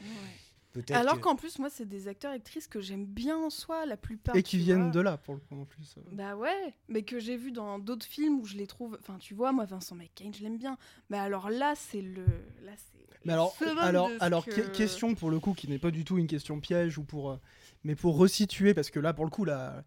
Peut-être 0.73 0.97
Alors 0.97 1.17
que- 1.17 1.21
qu'en 1.21 1.37
plus 1.37 1.59
moi 1.59 1.69
c'est 1.69 1.85
des 1.85 2.09
acteurs 2.09 2.33
actrices 2.33 2.67
que 2.67 2.81
j'aime 2.81 3.05
bien 3.05 3.37
en 3.37 3.51
soi 3.51 3.85
la 3.85 3.99
plupart. 3.99 4.35
Et 4.35 4.43
qui 4.43 4.57
viennent 4.57 4.85
vois. 4.85 4.91
de 4.91 5.01
là, 5.01 5.19
pour 5.19 5.35
le 5.35 5.41
coup, 5.41 5.55
en 5.61 5.67
plus. 5.67 5.97
Bah 6.13 6.35
ouais, 6.35 6.73
mais 6.89 7.03
que 7.03 7.21
j'ai 7.21 7.37
vu 7.37 7.53
dans 7.53 7.79
d'autres 7.79 8.07
films 8.07 8.41
où 8.41 8.47
je 8.47 8.57
les 8.57 8.67
trouve. 8.67 8.97
Enfin, 8.99 9.19
tu 9.19 9.35
vois, 9.35 9.53
moi, 9.53 9.67
Vincent 9.67 9.95
McCain, 9.95 10.31
je 10.35 10.43
l'aime 10.43 10.57
bien. 10.57 10.79
Mais 11.11 11.19
alors 11.19 11.51
là, 11.51 11.75
c'est 11.77 12.01
le. 12.01 12.25
Là, 12.65 12.73
c'est. 12.77 13.05
Mais 13.27 13.35
alors, 13.35 13.55
alors, 14.21 14.47
que- 14.47 14.61
question 14.75 15.15
pour 15.15 15.31
le 15.31 15.41
coup 15.41 15.53
qui 15.53 15.69
n'est 15.69 15.79
pas 15.79 15.91
du 15.91 16.07
tout 16.07 16.17
une 16.17 16.27
question 16.27 16.59
piège 16.59 16.97
ou 16.97 17.05
pour, 17.05 17.33
euh, 17.33 17.37
mais 17.85 17.95
pour 17.95 18.17
resituer 18.17 18.75
parce 18.75 18.91
que 18.91 19.01
là 19.01 19.13
pour 19.13 19.25
le 19.25 19.31
coup 19.31 19.45
la, 19.45 19.83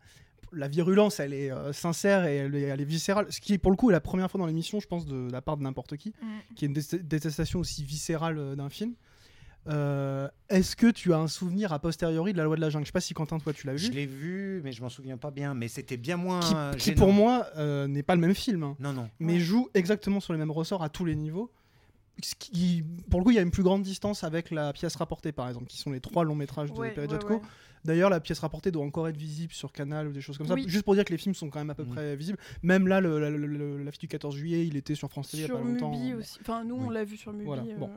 la 0.52 0.68
virulence 0.68 1.20
elle 1.20 1.34
est 1.34 1.52
euh, 1.52 1.74
sincère 1.74 2.26
et 2.26 2.36
elle 2.38 2.56
est, 2.56 2.62
elle 2.64 2.82
est 2.82 2.86
viscérale. 2.86 3.28
Ce 3.30 3.40
qui 3.42 3.54
est 3.54 3.58
pour 3.58 3.72
le 3.72 3.78
coup 3.78 3.90
est 3.90 3.94
la 3.94 4.00
première 4.02 4.30
fois 4.32 4.40
dans 4.40 4.46
l'émission 4.48 4.80
je 4.80 4.88
pense 4.88 5.06
de, 5.06 5.30
la 5.32 5.42
part 5.42 5.58
de 5.58 5.64
n'importe 5.64 5.98
qui, 5.98 6.10
Mm. 6.22 6.54
qui 6.56 6.66
est 6.66 6.68
une 6.68 6.74
dé- 6.74 7.00
détestation 7.04 7.60
aussi 7.60 7.84
viscérale 7.84 8.38
euh, 8.38 8.56
d'un 8.56 8.70
film. 8.70 8.94
Euh, 9.68 10.28
Est-ce 10.50 10.76
que 10.76 10.92
tu 10.92 11.12
as 11.12 11.18
un 11.18 11.28
souvenir 11.28 11.74
a 11.74 11.80
posteriori 11.80 12.34
de 12.34 12.38
la 12.38 12.44
loi 12.44 12.56
de 12.56 12.62
la 12.62 12.70
jungle? 12.70 12.86
Je 12.86 12.90
sais 12.90 12.94
pas 12.94 13.02
si 13.02 13.16
Quentin 13.16 13.40
toi 13.40 13.52
tu 13.52 13.66
l'as 13.66 13.76
Je 13.76 13.88
vu. 13.88 13.94
l'ai 13.94 14.06
vu, 14.06 14.62
mais 14.64 14.72
je 14.72 14.82
m'en 14.84 14.90
souviens 14.90 15.18
pas 15.18 15.32
bien. 15.32 15.56
Mais 15.56 15.68
c'était 15.68 15.98
bien 15.98 16.18
moins. 16.18 16.40
Qui, 16.74 16.78
qui, 16.78 16.92
pour 16.92 17.12
moi 17.12 17.48
euh, 17.58 17.88
n'est 17.88 18.04
pas 18.04 18.14
le 18.14 18.22
même 18.22 18.36
film, 18.36 18.62
hein, 18.62 18.76
Non, 18.80 18.94
non. 18.94 19.10
mais 19.20 19.34
Ouais. 19.34 19.40
joue 19.40 19.68
exactement 19.74 20.20
sur 20.20 20.34
les 20.34 20.40
mêmes 20.40 20.52
ressorts 20.52 20.84
à 20.84 20.90
tous 20.90 21.04
les 21.06 21.16
niveaux. 21.16 21.52
ce 22.22 22.36
qui, 22.36 22.84
pour 23.10 23.20
le 23.20 23.24
coup, 23.24 23.32
il 23.32 23.36
y 23.38 23.40
a 23.40 23.42
une 23.42 23.50
plus 23.52 23.64
grande 23.64 23.82
distance 23.82 24.24
avec 24.24 24.52
la 24.52 24.72
pièce 24.72 24.96
rapportée, 24.98 25.32
par 25.32 25.48
exemple, 25.48 25.66
qui 25.66 25.80
sont 25.80 25.92
les 25.92 26.00
trois 26.00 26.24
longs 26.24 26.36
métrages 26.36 26.72
de 26.72 26.78
Ouais, 26.78 26.92
Perry 26.92 27.08
ouais, 27.08 27.14
Jatko. 27.14 27.34
ouais. 27.34 27.42
D'ailleurs, 27.86 28.10
la 28.10 28.20
pièce 28.20 28.40
rapportée 28.40 28.72
doit 28.72 28.84
encore 28.84 29.08
être 29.08 29.16
visible 29.18 29.54
sur 29.54 29.72
Canal 29.72 30.08
ou 30.08 30.12
des 30.12 30.20
choses 30.22 30.38
comme 30.38 30.48
ça. 30.48 30.56
Juste 30.68 30.84
pour 30.84 30.96
dire 30.96 31.06
que 31.06 31.12
les 31.12 31.18
films 31.18 31.36
sont 31.36 31.50
quand 31.50 31.60
même 31.60 31.70
à 31.70 31.76
peu 31.76 31.84
Mm. 31.86 31.90
près 31.90 32.16
visibles. 32.16 32.38
Même 32.64 32.88
là, 32.88 33.00
le- 33.00 33.20
la, 33.20 33.30
le- 33.30 33.46
le- 33.46 33.84
la 33.84 33.92
fille 33.92 34.00
du 34.02 34.08
14 34.08 34.36
juillet, 34.36 34.66
il 34.68 34.76
était 34.76 34.96
sur 34.96 35.10
France 35.10 35.30
Télé 35.32 35.44
il 35.44 35.48
y 35.48 35.52
a 35.52 35.56
pas 35.56 35.62
longtemps. 35.64 35.92
Mubi 35.92 36.14
aussi. 36.16 36.38
Enfin, 36.42 36.64
nous, 36.66 36.76
on 36.76 36.90
l'a 36.90 37.04
vu 37.06 37.16
sur 37.16 37.32
Mubi. 37.32 37.46
Voilà, 37.46 37.62
euh, 37.64 37.78
bon. 37.78 37.90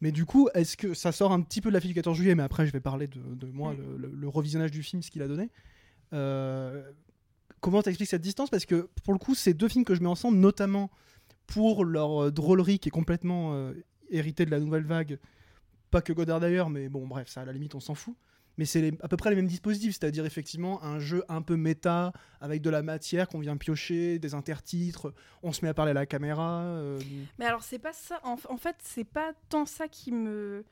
Mais 0.00 0.10
du 0.12 0.24
coup, 0.24 0.48
est-ce 0.54 0.76
que 0.76 0.92
ça 0.94 1.12
sort 1.12 1.32
un 1.32 1.40
petit 1.40 1.60
peu 1.60 1.68
de 1.68 1.74
la 1.74 1.80
fille 1.80 1.90
du 1.90 1.94
14 1.94 2.16
juillet 2.16 2.34
Mais 2.34 2.42
après, 2.42 2.66
je 2.66 2.72
vais 2.72 2.80
parler 2.80 3.06
de, 3.06 3.20
de 3.34 3.46
moi, 3.46 3.72
Mm. 3.74 3.76
le, 3.78 3.96
le- 4.08 4.14
le 4.14 4.28
revisionnage 4.28 4.70
du 4.70 4.82
film, 4.82 5.02
ce 5.02 5.10
qu'il 5.10 5.22
a 5.22 5.28
donné. 5.28 5.50
Euh, 6.12 6.82
comment 7.60 7.82
t'expliques 7.82 8.08
cette 8.10 8.22
distance? 8.22 8.50
Parce 8.50 8.66
que 8.66 8.88
pour 9.04 9.12
le 9.12 9.18
coup, 9.18 9.34
c'est 9.34 9.54
deux 9.54 9.68
films 9.68 9.84
que 9.84 9.94
je 9.94 10.00
mets 10.00 10.08
ensemble, 10.08 10.38
notamment 10.38 10.90
pour 11.46 11.84
leur 11.84 12.24
euh, 12.24 12.30
drôlerie 12.30 12.78
qui 12.78 12.88
est 12.88 12.92
complètement 12.92 13.54
euh, 13.54 13.72
héritée 14.10 14.44
de 14.46 14.50
la 14.50 14.60
nouvelle 14.60 14.84
vague. 14.84 15.18
Pas 15.90 16.02
que 16.02 16.12
Godard 16.12 16.40
d'ailleurs, 16.40 16.70
mais 16.70 16.88
bon, 16.88 17.06
bref, 17.06 17.28
ça 17.28 17.42
à 17.42 17.44
la 17.44 17.52
limite, 17.52 17.74
on 17.74 17.80
s'en 17.80 17.94
fout. 17.94 18.14
Mais 18.56 18.64
c'est 18.64 18.92
à 19.02 19.08
peu 19.08 19.16
près 19.16 19.30
les 19.30 19.36
mêmes 19.36 19.48
dispositifs, 19.48 19.96
c'est-à-dire 19.98 20.26
effectivement 20.26 20.82
un 20.84 20.98
jeu 21.00 21.24
un 21.28 21.42
peu 21.42 21.56
méta, 21.56 22.12
avec 22.40 22.62
de 22.62 22.70
la 22.70 22.82
matière 22.82 23.28
qu'on 23.28 23.40
vient 23.40 23.56
piocher, 23.56 24.18
des 24.18 24.34
intertitres, 24.34 25.12
on 25.42 25.52
se 25.52 25.64
met 25.64 25.68
à 25.70 25.74
parler 25.74 25.90
à 25.90 25.94
la 25.94 26.06
caméra. 26.06 26.62
euh, 26.62 27.00
Mais 27.38 27.46
alors, 27.46 27.62
c'est 27.62 27.78
pas 27.80 27.92
ça. 27.92 28.20
En, 28.22 28.36
en 28.48 28.56
fait, 28.56 28.76
c'est 28.82 29.04
pas 29.04 29.32
tant 29.48 29.66
ça 29.66 29.88
qui 29.88 30.12
me. 30.12 30.64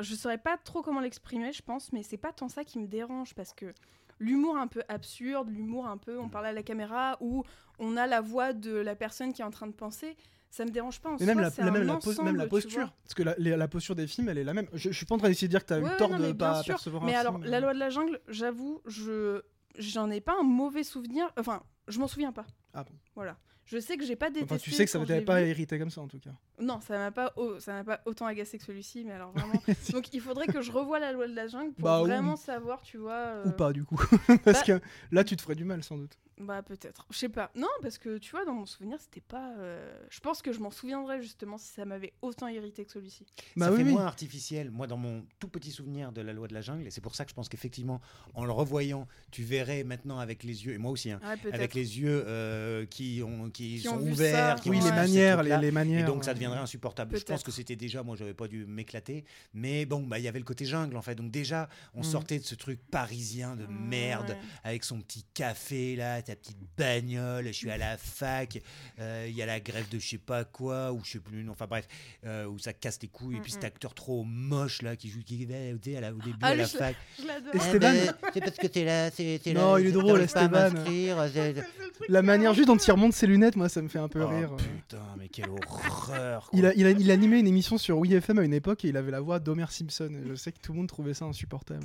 Je 0.00 0.14
saurais 0.14 0.38
pas 0.38 0.56
trop 0.58 0.82
comment 0.82 1.00
l'exprimer, 1.00 1.52
je 1.52 1.62
pense, 1.62 1.92
mais 1.92 2.02
c'est 2.02 2.16
pas 2.16 2.32
tant 2.32 2.48
ça 2.48 2.64
qui 2.64 2.78
me 2.78 2.86
dérange 2.88 3.34
parce 3.34 3.52
que 3.54 3.72
l'humour 4.18 4.56
un 4.56 4.66
peu 4.66 4.82
absurde, 4.88 5.48
l'humour 5.48 5.86
un 5.86 5.96
peu 5.96 6.18
on 6.18 6.28
parle 6.28 6.46
à 6.46 6.52
la 6.52 6.62
caméra 6.62 7.16
ou 7.20 7.44
on 7.78 7.96
a 7.96 8.06
la 8.06 8.20
voix 8.20 8.52
de 8.52 8.72
la 8.74 8.96
personne 8.96 9.32
qui 9.32 9.42
est 9.42 9.44
en 9.44 9.50
train 9.50 9.66
de 9.66 9.72
penser, 9.72 10.16
ça 10.54 10.64
me 10.64 10.70
dérange 10.70 11.00
pas 11.00 11.10
en 11.10 11.16
Et 11.16 11.24
même 11.26 11.34
soi, 11.36 11.42
la, 11.42 11.50
c'est 11.50 11.62
la- 11.62 11.68
un 11.68 11.70
même, 11.72 11.82
la 11.82 11.94
ensemble, 11.96 12.22
même 12.26 12.36
la 12.36 12.44
tu 12.44 12.50
posture. 12.50 12.92
Parce 13.02 13.14
que 13.14 13.22
la, 13.24 13.34
les- 13.38 13.56
la 13.56 13.66
posture 13.68 13.94
des 13.96 14.06
films, 14.06 14.28
elle 14.28 14.38
est 14.38 14.44
la 14.44 14.54
même. 14.54 14.68
Je, 14.72 14.90
je 14.90 14.96
suis 14.96 15.04
pas 15.04 15.16
en 15.16 15.18
train 15.18 15.28
d'essayer 15.28 15.48
de 15.48 15.52
dire 15.52 15.62
que 15.62 15.66
tu 15.66 15.72
as 15.74 15.80
Ouais, 15.80 15.92
eu 15.92 15.96
tort 15.96 16.10
non, 16.10 16.18
de 16.20 16.32
pas 16.32 16.62
sûr. 16.62 16.74
percevoir 16.74 17.02
Mais 17.02 17.14
un 17.16 17.20
alors, 17.20 17.34
film. 17.40 17.46
la 17.50 17.58
loi 17.60 17.74
de 17.74 17.78
la 17.80 17.90
jungle, 17.90 18.20
j'avoue, 18.28 18.80
je 18.86 19.42
j'en 19.78 20.08
ai 20.10 20.20
pas 20.20 20.34
un 20.38 20.44
mauvais 20.44 20.84
souvenir. 20.84 21.28
Enfin, 21.36 21.62
je 21.88 21.98
m'en 21.98 22.06
souviens 22.06 22.30
pas. 22.32 22.46
Ah 22.72 22.84
bon. 22.84 22.92
Voilà. 23.16 23.36
Je 23.64 23.78
sais 23.78 23.96
que 23.96 24.04
j'ai 24.04 24.14
pas 24.14 24.28
détesté. 24.30 24.54
Enfin, 24.54 24.62
tu 24.62 24.70
sais 24.70 24.84
que 24.84 24.90
ça 24.90 24.98
t'avait 25.04 25.22
pas 25.22 25.40
vu. 25.42 25.48
hérité 25.48 25.78
comme 25.78 25.90
ça 25.90 26.00
en 26.02 26.06
tout 26.06 26.18
cas. 26.20 26.30
Non, 26.60 26.80
ça 26.80 26.96
m'a 26.98 27.10
pas, 27.10 27.32
au- 27.36 27.58
ça 27.58 27.72
m'a 27.72 27.84
pas 27.84 28.00
autant 28.04 28.26
agacé 28.26 28.58
que 28.58 28.64
celui-ci, 28.64 29.04
mais 29.04 29.12
alors 29.12 29.32
vraiment. 29.32 29.60
Donc 29.92 30.12
il 30.14 30.20
faudrait 30.20 30.46
que 30.46 30.62
je 30.62 30.70
revoie 30.70 31.00
la 31.00 31.12
loi 31.12 31.26
de 31.26 31.34
la 31.34 31.46
jungle 31.48 31.72
pour 31.72 31.84
Bah, 31.84 32.00
ou- 32.02 32.06
vraiment 32.06 32.36
savoir, 32.36 32.82
tu 32.82 32.96
vois. 32.98 33.12
euh, 33.12 33.48
Ou 33.48 33.52
pas 33.52 33.72
du 33.72 33.84
coup. 33.84 33.96
Parce 34.44 34.60
bah- 34.60 34.78
que 34.78 34.80
là, 35.10 35.24
tu 35.24 35.36
te 35.36 35.42
ferais 35.42 35.56
du 35.56 35.64
mal 35.64 35.82
sans 35.82 35.96
doute. 35.98 36.16
Bah 36.36 36.62
peut-être. 36.62 37.06
Je 37.12 37.16
sais 37.18 37.28
pas. 37.28 37.52
Non, 37.54 37.68
parce 37.80 37.96
que 37.96 38.18
tu 38.18 38.32
vois, 38.32 38.44
dans 38.44 38.54
mon 38.54 38.66
souvenir, 38.66 38.98
c'était 39.00 39.20
pas. 39.20 39.52
euh, 39.58 39.96
Je 40.10 40.18
pense 40.18 40.42
que 40.42 40.52
je 40.52 40.58
m'en 40.58 40.72
souviendrais 40.72 41.22
justement 41.22 41.58
si 41.58 41.68
ça 41.68 41.84
m'avait 41.84 42.12
autant 42.22 42.48
irrité 42.48 42.84
que 42.84 42.90
celui-ci. 42.90 43.24
Bah 43.54 43.66
ça 43.66 43.70
oui, 43.70 43.78
fait 43.78 43.84
oui. 43.84 43.92
moins 43.92 44.04
artificiel. 44.04 44.72
Moi, 44.72 44.88
dans 44.88 44.96
mon 44.96 45.24
tout 45.38 45.46
petit 45.46 45.70
souvenir 45.70 46.10
de 46.10 46.20
la 46.22 46.32
loi 46.32 46.48
de 46.48 46.54
la 46.54 46.60
jungle, 46.60 46.88
et 46.88 46.90
c'est 46.90 47.00
pour 47.00 47.14
ça 47.14 47.24
que 47.24 47.30
je 47.30 47.36
pense 47.36 47.48
qu'effectivement, 47.48 48.00
en 48.34 48.44
le 48.44 48.50
revoyant, 48.50 49.06
tu 49.30 49.44
verrais 49.44 49.84
maintenant 49.84 50.18
avec 50.18 50.42
les 50.42 50.66
yeux, 50.66 50.72
et 50.72 50.78
moi 50.78 50.90
aussi, 50.90 51.12
hein, 51.12 51.20
Ouais, 51.22 51.52
avec 51.54 51.72
les 51.72 52.00
yeux 52.00 52.24
euh, 52.26 52.84
qui, 52.84 53.22
ont, 53.24 53.48
qui, 53.50 53.76
Qui 53.76 53.78
sont 53.82 53.94
ont 53.98 54.10
ouverts, 54.10 54.56
ça, 54.56 54.60
qui 54.60 54.70
Oui, 54.70 54.78
ont 54.80 54.84
les 54.86 54.90
manières, 54.90 55.36
les, 55.44 55.50
trucs-là. 55.50 55.60
les 55.60 55.68
Et 55.68 55.70
manières. 55.70 56.06
donc 56.06 56.24
ça 56.24 56.32
euh, 56.32 56.34
deviendrait 56.44 56.62
insupportable. 56.62 57.16
Je 57.18 57.24
pense 57.24 57.42
que 57.42 57.50
c'était 57.50 57.76
déjà, 57.76 58.02
moi 58.02 58.16
j'avais 58.16 58.34
pas 58.34 58.48
dû 58.48 58.64
m'éclater, 58.66 59.24
mais 59.52 59.84
bon, 59.86 60.02
bah 60.02 60.18
il 60.18 60.24
y 60.24 60.28
avait 60.28 60.38
le 60.38 60.44
côté 60.44 60.64
jungle 60.64 60.96
en 60.96 61.02
fait. 61.02 61.14
Donc 61.14 61.30
déjà, 61.30 61.68
on 61.94 62.00
Mm. 62.00 62.04
sortait 62.04 62.38
de 62.38 62.44
ce 62.44 62.54
truc 62.54 62.78
parisien 62.90 63.56
de 63.56 63.66
merde 63.66 64.30
Ouais. 64.30 64.36
avec 64.64 64.84
son 64.84 65.00
petit 65.00 65.24
café 65.34 65.96
là, 65.96 66.20
ta 66.22 66.36
petite 66.36 66.58
bagnole. 66.76 67.46
Je 67.46 67.52
suis 67.52 67.70
à 67.70 67.76
la 67.78 67.96
fac, 67.96 68.60
euh, 68.98 69.26
il 69.28 69.34
y 69.36 69.42
a 69.42 69.46
la 69.46 69.60
grève 69.60 69.88
de 69.88 69.98
je 69.98 70.08
sais 70.08 70.18
pas 70.18 70.44
quoi 70.44 70.92
ou 70.92 71.00
je 71.04 71.12
sais 71.12 71.18
plus. 71.20 71.42
non, 71.44 71.52
Enfin 71.52 71.66
bref, 71.68 71.86
euh, 72.26 72.46
où 72.46 72.58
ça 72.58 72.72
casse 72.72 72.98
les 73.02 73.08
couilles 73.08 73.36
et 73.36 73.40
puis 73.40 73.50
Mm, 73.52 73.54
cet 73.54 73.62
mm. 73.62 73.66
acteur 73.66 73.94
trop 73.94 74.24
moche 74.24 74.82
là 74.82 74.96
qui 74.96 75.08
joue 75.08 75.22
qui 75.22 75.44
dé- 75.46 75.96
à 75.96 76.00
la- 76.00 76.12
au 76.12 76.18
début 76.18 76.36
Ah, 76.42 76.48
à 76.48 76.54
la 76.54 76.64
je 76.64 76.76
fac. 76.76 76.96
Je. 77.18 77.22
Et 77.24 77.26
Ah, 77.30 77.56
Esteban 77.56 77.92
ben, 77.92 78.14
c'est 78.32 78.40
parce 78.40 78.56
que 78.56 78.66
t'es 78.66 78.84
là, 78.84 79.10
c'est 79.10 79.40
t'es 79.42 79.52
Non, 79.52 79.74
là, 79.74 79.80
il 79.80 79.86
est 79.88 79.92
drôle, 79.92 80.20
Esteban. 80.20 80.70
La 82.08 82.22
manière 82.22 82.54
juste 82.54 82.66
dont 82.66 82.76
il 82.76 82.90
remonte 82.90 83.12
ses 83.12 83.26
lunettes, 83.26 83.56
moi, 83.56 83.68
ça 83.68 83.80
me 83.80 83.88
fait 83.88 83.98
un 83.98 84.08
peu 84.08 84.22
Oh, 84.22 84.28
rire. 84.28 84.50
Putain, 84.56 84.98
mais 85.18 85.28
quelle 85.28 85.48
horreur. 85.48 86.33
Quoi. 86.40 86.58
Il 86.58 86.66
a, 86.66 86.74
il, 86.74 86.86
a, 86.86 86.90
il 86.90 87.10
a 87.10 87.14
animé 87.14 87.38
une 87.38 87.46
émission 87.46 87.78
sur 87.78 87.98
WeFM 88.00 88.38
à 88.38 88.42
une 88.44 88.54
époque 88.54 88.84
et 88.84 88.88
il 88.88 88.96
avait 88.96 89.10
la 89.10 89.20
voix 89.20 89.38
d'Homer 89.38 89.66
Simpson. 89.70 90.10
Et 90.12 90.28
je 90.28 90.34
sais 90.34 90.52
que 90.52 90.58
tout 90.60 90.72
le 90.72 90.78
monde 90.78 90.88
trouvait 90.88 91.14
ça 91.14 91.24
insupportable. 91.24 91.84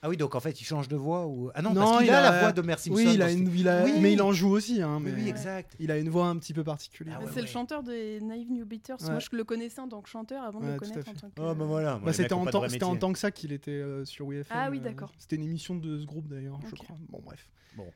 Ah 0.00 0.08
oui, 0.08 0.16
donc 0.16 0.36
en 0.36 0.40
fait, 0.40 0.60
il 0.60 0.64
change 0.64 0.86
de 0.86 0.94
voix 0.94 1.26
ou 1.26 1.50
Ah 1.56 1.60
non, 1.62 1.72
Non, 1.74 1.80
parce 1.80 1.98
qu'il 2.04 2.10
a, 2.10 2.18
a- 2.20 2.30
la 2.30 2.40
voix 2.40 2.52
d'Homer 2.52 2.74
Simpson. 2.78 2.92
oui, 2.94 3.10
il 3.14 3.20
a 3.20 3.32
une, 3.32 3.52
il 3.52 3.68
a- 3.68 3.82
Oui. 3.84 3.94
mais 4.00 4.12
il 4.12 4.22
en 4.22 4.30
joue 4.30 4.50
aussi. 4.50 4.80
Hein, 4.80 4.98
Oui, 5.02 5.10
mais 5.12 5.22
oui, 5.22 5.28
exact. 5.28 5.74
Il 5.80 5.90
a 5.90 5.98
une 5.98 6.08
voix 6.08 6.28
un 6.28 6.36
petit 6.36 6.54
peu 6.54 6.62
particulière. 6.62 7.18
Ah 7.20 7.24
ouais, 7.24 7.30
c'est 7.34 7.40
le 7.40 7.48
chanteur 7.48 7.82
des 7.82 8.20
Naive 8.20 8.48
New 8.48 8.64
Beaters. 8.64 9.00
Ouais. 9.02 9.10
Moi, 9.10 9.18
je 9.18 9.28
le 9.36 9.42
connaissais 9.42 9.80
en 9.80 9.88
tant 9.88 10.00
que 10.00 10.08
chanteur 10.08 10.44
avant 10.44 10.60
de 10.60 10.66
le 10.66 10.76
connaître 10.78 11.08
en 11.08 11.14
tant 11.14 11.28
que. 11.30 11.32
Oh, 11.40 11.52
bah 11.52 11.64
voilà. 11.64 12.00
Bah, 12.04 12.12
c'était 12.12 12.32
en, 12.32 12.44
de 12.44 12.50
tant- 12.52 13.08
en 13.08 13.12
que 13.12 13.18
ça 13.18 13.32
qu'il 13.32 13.50
était 13.52 13.72
euh, 13.72 14.04
sur 14.04 14.26
WeFM. 14.28 14.56
Ah 14.56 14.70
oui, 14.70 14.78
euh, 14.78 14.82
d'accord. 14.84 15.12
C'était 15.18 15.34
une 15.34 15.42
émission 15.42 15.74
de 15.74 15.98
ce 15.98 16.06
groupe 16.06 16.28
d'ailleurs, 16.28 16.60
je 16.64 16.76
crois. 16.76 16.96
Bon, 17.08 17.20
bref. 17.24 17.48
Bon. 17.76 17.86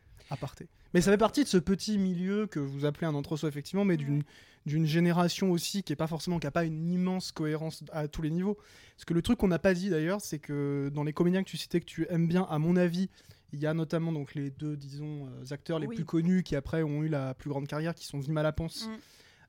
Mais 0.94 1.00
ça 1.00 1.10
fait 1.10 1.18
partie 1.18 1.42
de 1.44 1.48
ce 1.48 1.56
petit 1.58 1.98
milieu 1.98 2.46
que 2.46 2.60
vous 2.60 2.84
appelez 2.84 3.06
un 3.06 3.14
entre-soi, 3.14 3.48
effectivement, 3.48 3.84
mais 3.84 3.96
d'une 3.96 4.22
d'une 4.64 4.86
génération 4.86 5.50
aussi 5.50 5.82
qui 5.82 5.92
est 5.92 5.96
pas 5.96 6.06
forcément 6.06 6.38
qui 6.38 6.46
a 6.46 6.52
pas 6.52 6.64
une 6.64 6.88
immense 6.88 7.32
cohérence 7.32 7.82
à 7.90 8.06
tous 8.06 8.22
les 8.22 8.30
niveaux. 8.30 8.56
Parce 8.94 9.04
que 9.04 9.12
le 9.12 9.20
truc 9.20 9.36
qu'on 9.38 9.48
n'a 9.48 9.58
pas 9.58 9.74
dit 9.74 9.90
d'ailleurs, 9.90 10.20
c'est 10.20 10.38
que 10.38 10.88
dans 10.94 11.02
les 11.02 11.12
comédiens 11.12 11.42
que 11.42 11.48
tu 11.48 11.56
citais 11.56 11.80
que 11.80 11.84
tu 11.84 12.06
aimes 12.10 12.28
bien, 12.28 12.44
à 12.48 12.60
mon 12.60 12.76
avis, 12.76 13.10
il 13.52 13.58
y 13.58 13.66
a 13.66 13.74
notamment 13.74 14.12
donc 14.12 14.36
les 14.36 14.50
deux 14.50 14.76
disons 14.76 15.26
euh, 15.26 15.52
acteurs 15.52 15.80
les 15.80 15.88
Oui. 15.88 15.96
plus 15.96 16.04
connus 16.04 16.44
qui 16.44 16.54
après 16.54 16.84
ont 16.84 17.02
eu 17.02 17.08
la 17.08 17.34
plus 17.34 17.50
grande 17.50 17.66
carrière, 17.66 17.92
qui 17.92 18.06
sont 18.06 18.20
Vima 18.20 18.44
Laponce, 18.44 18.86
Mm. 18.86 18.90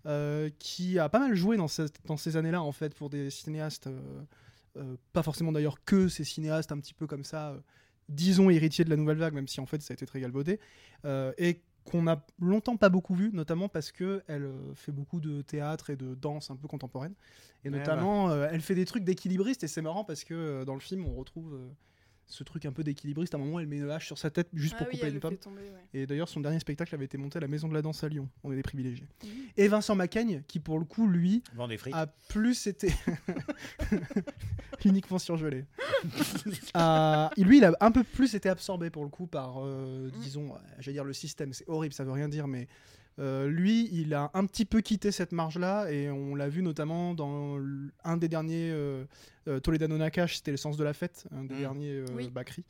euh, 0.07 0.49
qui 0.57 0.97
a 0.97 1.09
pas 1.09 1.19
mal 1.19 1.35
joué 1.35 1.57
dans, 1.57 1.67
cette- 1.67 1.99
dans 2.07 2.17
ces 2.17 2.35
années-là 2.35 2.63
en 2.63 2.71
fait 2.71 2.95
pour 2.95 3.11
des 3.11 3.29
cinéastes, 3.29 3.85
euh, 3.85 3.99
euh, 4.77 4.95
pas 5.13 5.21
forcément 5.21 5.51
d'ailleurs 5.51 5.83
que 5.85 6.07
ces 6.07 6.23
cinéastes 6.23 6.71
un 6.71 6.79
petit 6.79 6.95
peu 6.95 7.05
comme 7.05 7.23
ça, 7.23 7.55
disons 8.09 8.49
héritiers 8.49 8.85
de 8.85 8.89
la 8.89 8.95
nouvelle 8.95 9.17
vague, 9.17 9.33
même 9.33 9.47
si 9.47 9.59
en 9.59 9.65
fait 9.65 9.81
ça 9.81 9.93
a 9.93 9.95
été 9.95 10.05
très 10.05 10.19
galvaudé, 10.19 10.59
euh, 11.05 11.31
et 11.37 11.61
qu'on 11.85 12.07
a 12.07 12.25
longtemps 12.39 12.77
pas 12.77 12.89
beaucoup 12.89 13.13
vu, 13.13 13.29
notamment 13.33 13.67
parce 13.67 13.91
que 13.91 14.23
elle 14.27 14.43
euh, 14.43 14.73
fait 14.73 14.91
beaucoup 14.91 15.19
de 15.19 15.41
théâtre 15.41 15.89
et 15.89 15.95
de 15.95 16.15
danse 16.15 16.49
un 16.49 16.55
peu 16.55 16.67
contemporaine, 16.67 17.13
et 17.65 17.69
Ouais, 17.69 17.77
notamment 17.77 18.29
euh, 18.29 18.47
elle 18.51 18.61
fait 18.61 18.75
des 18.75 18.85
trucs 18.85 19.03
d'équilibriste 19.03 19.63
et 19.63 19.67
c'est 19.67 19.81
marrant 19.81 20.03
parce 20.03 20.23
que 20.23 20.63
dans 20.63 20.73
le 20.73 20.79
film 20.79 21.05
on 21.05 21.15
retrouve 21.15 21.59
ce 22.27 22.43
truc 22.43 22.65
un 22.65 22.71
peu 22.71 22.83
d'équilibriste. 22.83 23.33
À 23.33 23.37
un 23.37 23.41
moment 23.41 23.59
elle 23.59 23.67
met 23.67 23.77
une 23.77 23.89
hache 23.89 24.07
sur 24.07 24.17
sa 24.17 24.29
tête 24.29 24.47
juste 24.53 24.75
Ah 24.75 24.83
pour 24.83 24.87
oui, 24.87 24.93
couper 24.99 25.07
elle 25.07 25.15
une 25.15 25.37
tomber, 25.37 25.61
ouais. 25.61 26.01
Et 26.01 26.05
d'ailleurs, 26.05 26.29
son 26.29 26.41
dernier 26.41 26.59
spectacle 26.59 26.93
avait 26.95 27.05
été 27.05 27.17
monté 27.17 27.37
à 27.37 27.41
la 27.41 27.47
Maison 27.47 27.67
de 27.67 27.73
la 27.73 27.81
Danse 27.81 28.03
à 28.03 28.09
Lyon. 28.09 28.29
On 28.43 28.51
est 28.51 28.55
des 28.55 28.63
privilégiés. 28.63 29.07
Mhm. 29.23 29.29
Et 29.57 29.67
Vincent 29.67 29.95
Macaigne, 29.95 30.43
qui 30.47 30.59
pour 30.59 30.79
le 30.79 30.85
coup, 30.85 31.07
lui, 31.07 31.43
a 31.91 32.07
plus 32.29 32.67
été 32.67 32.93
uniquement 34.85 35.19
surgelé. 35.19 35.65
Euh, 36.75 37.27
lui, 37.37 37.57
il 37.57 37.65
a 37.65 37.73
un 37.79 37.91
peu 37.91 38.03
plus 38.03 38.33
été 38.35 38.49
absorbé 38.49 38.89
pour 38.89 39.03
le 39.03 39.09
coup 39.09 39.27
par, 39.27 39.63
euh, 39.63 40.09
disons, 40.21 40.53
j'allais 40.79 40.95
dire 40.95 41.03
le 41.03 41.13
système. 41.13 41.53
C'est 41.53 41.67
horrible, 41.69 41.93
ça 41.93 42.03
veut 42.03 42.11
rien 42.11 42.27
dire, 42.27 42.47
mais 42.47 42.67
euh, 43.19 43.47
lui, 43.47 43.89
il 43.91 44.13
a 44.13 44.31
un 44.33 44.45
petit 44.45 44.65
peu 44.65 44.81
quitté 44.81 45.11
cette 45.11 45.31
marge-là 45.31 45.91
et 45.91 46.09
on 46.09 46.35
l'a 46.35 46.49
vu 46.49 46.61
notamment 46.63 47.13
dans 47.13 47.59
un 48.03 48.17
des 48.17 48.27
derniers 48.27 48.71
euh, 48.71 49.05
euh, 49.47 49.59
Toledano 49.59 49.97
Nakash, 49.97 50.37
c'était 50.37 50.51
le 50.51 50.57
sens 50.57 50.77
de 50.77 50.83
la 50.83 50.93
fête, 50.93 51.25
un 51.31 51.43
des 51.43 51.55
Mm. 51.55 51.59
derniers 51.59 51.91
euh, 51.97 52.05
Oui. 52.15 52.29
Bakri. 52.29 52.63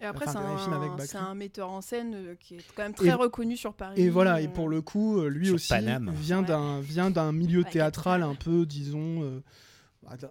Et 0.00 0.06
après, 0.06 0.26
Enfin, 0.28 0.40
c'est 0.58 0.70
un, 0.72 0.78
Bakri. 0.88 1.06
c'est 1.08 1.16
un 1.18 1.34
metteur 1.34 1.70
en 1.70 1.80
scène 1.80 2.14
euh, 2.14 2.34
qui 2.34 2.56
est 2.56 2.64
quand 2.74 2.82
même 2.82 2.94
très 2.94 3.08
Et- 3.08 3.12
reconnu 3.12 3.56
sur 3.56 3.74
Paris. 3.74 4.00
Et 4.00 4.10
voilà, 4.10 4.40
et 4.40 4.48
pour 4.48 4.68
le 4.68 4.80
coup, 4.82 5.20
lui 5.22 5.46
Sur 5.46 5.54
aussi 5.56 5.68
Paname. 5.68 6.12
vient 6.14 6.40
Ouais. 6.40 6.46
d'un 6.46 6.80
vient 6.80 7.10
d'un 7.10 7.32
milieu 7.32 7.62
Ouais, 7.62 7.70
théâtral 7.70 8.22
un 8.22 8.34
peu, 8.34 8.66
disons, 8.66 9.22
euh, 9.22 9.40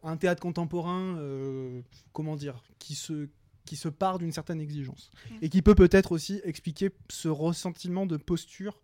un 0.03 0.17
théâtre 0.17 0.41
contemporain, 0.41 1.15
euh, 1.17 1.81
comment 2.11 2.35
dire, 2.35 2.63
qui 2.79 2.95
se 2.95 3.27
qui 3.65 3.77
se 3.77 3.87
part 3.87 4.19
d'une 4.19 4.33
certaine 4.33 4.59
exigence 4.59 5.09
et 5.41 5.47
qui 5.47 5.61
peut 5.61 5.73
peut-être 5.73 6.11
aussi 6.11 6.41
expliquer 6.43 6.91
ce 7.09 7.29
ressentiment 7.29 8.05
de 8.05 8.17
posture 8.17 8.73
euh, 8.73 8.79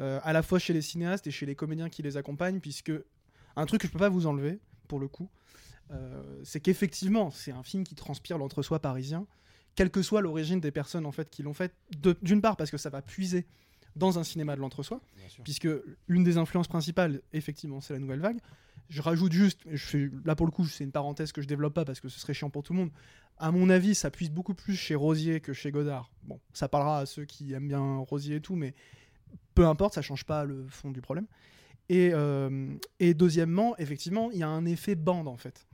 à 0.00 0.32
la 0.32 0.42
fois 0.42 0.58
chez 0.58 0.72
les 0.72 0.82
cinéastes 0.82 1.26
et 1.26 1.30
chez 1.30 1.46
les 1.46 1.54
comédiens 1.54 1.88
qui 1.88 2.02
les 2.02 2.16
accompagnent, 2.16 2.60
puisque 2.60 2.92
un 3.56 3.66
truc 3.66 3.82
que 3.82 3.86
je 3.86 3.92
peux 3.92 3.98
pas 3.98 4.08
vous 4.08 4.26
enlever 4.26 4.60
pour 4.88 4.98
le 4.98 5.08
coup, 5.08 5.28
euh, 5.92 6.22
c'est 6.44 6.60
qu'effectivement 6.60 7.30
c'est 7.30 7.52
un 7.52 7.62
film 7.62 7.84
qui 7.84 7.94
transpire 7.94 8.38
l'entre-soi 8.38 8.78
parisien, 8.78 9.26
quelle 9.74 9.90
que 9.90 10.02
soit 10.02 10.20
l'origine 10.20 10.60
des 10.60 10.70
personnes 10.70 11.06
en 11.06 11.12
fait 11.12 11.30
qui 11.30 11.42
l'ont 11.42 11.54
fait. 11.54 11.74
D'une 12.22 12.40
part 12.40 12.56
parce 12.56 12.70
que 12.70 12.78
ça 12.78 12.90
va 12.90 13.02
puiser 13.02 13.46
dans 13.96 14.18
un 14.18 14.24
cinéma 14.24 14.54
de 14.54 14.60
l'entre-soi, 14.60 15.00
puisque 15.42 15.68
l'une 16.06 16.22
des 16.22 16.36
influences 16.38 16.68
principales, 16.68 17.22
effectivement, 17.32 17.80
c'est 17.80 17.92
la 17.92 17.98
nouvelle 17.98 18.20
vague. 18.20 18.38
Je 18.88 19.02
rajoute 19.02 19.32
juste, 19.32 19.60
je 19.70 19.84
fais, 19.84 20.10
là 20.24 20.34
pour 20.34 20.46
le 20.46 20.52
coup, 20.52 20.66
c'est 20.66 20.84
une 20.84 20.92
parenthèse 20.92 21.32
que 21.32 21.42
je 21.42 21.48
développe 21.48 21.74
pas 21.74 21.84
parce 21.84 22.00
que 22.00 22.08
ce 22.08 22.18
serait 22.18 22.34
chiant 22.34 22.50
pour 22.50 22.62
tout 22.62 22.72
le 22.72 22.80
monde. 22.80 22.90
À 23.38 23.50
mon 23.52 23.68
avis, 23.70 23.94
ça 23.94 24.10
puise 24.10 24.30
beaucoup 24.30 24.54
plus 24.54 24.76
chez 24.76 24.94
Rosier 24.94 25.40
que 25.40 25.52
chez 25.52 25.70
Godard. 25.70 26.10
Bon, 26.24 26.40
ça 26.52 26.68
parlera 26.68 27.00
à 27.00 27.06
ceux 27.06 27.24
qui 27.24 27.52
aiment 27.52 27.68
bien 27.68 27.98
Rosier 27.98 28.36
et 28.36 28.40
tout, 28.40 28.56
mais 28.56 28.74
peu 29.54 29.66
importe, 29.66 29.94
ça 29.94 30.02
change 30.02 30.24
pas 30.24 30.44
le 30.44 30.66
fond 30.68 30.90
du 30.90 31.00
problème. 31.00 31.26
Et, 31.88 32.10
euh, 32.12 32.68
et 33.00 33.14
deuxièmement, 33.14 33.76
effectivement, 33.78 34.30
il 34.30 34.38
y 34.38 34.42
a 34.42 34.48
un 34.48 34.64
effet 34.64 34.94
bande 34.94 35.28
en 35.28 35.36
fait. 35.36 35.66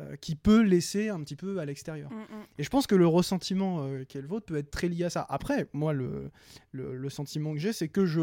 Euh, 0.00 0.16
qui 0.16 0.34
peut 0.34 0.62
laisser 0.62 1.08
un 1.10 1.20
petit 1.20 1.36
peu 1.36 1.58
à 1.60 1.64
l'extérieur. 1.64 2.10
Mm, 2.10 2.16
mm. 2.16 2.44
Et 2.58 2.62
je 2.64 2.68
pense 2.70 2.86
que 2.86 2.94
le 2.94 3.06
ressentiment 3.06 3.84
euh, 3.84 4.04
qu'est 4.08 4.20
le 4.20 4.26
vôtre 4.28 4.46
peut 4.46 4.56
être 4.56 4.70
très 4.70 4.88
lié 4.88 5.04
à 5.04 5.10
ça. 5.10 5.26
Après, 5.28 5.68
moi, 5.72 5.92
le, 5.92 6.30
le, 6.72 6.96
le 6.96 7.10
sentiment 7.10 7.52
que 7.52 7.58
j'ai, 7.58 7.72
c'est 7.72 7.88
que 7.88 8.06
je, 8.06 8.20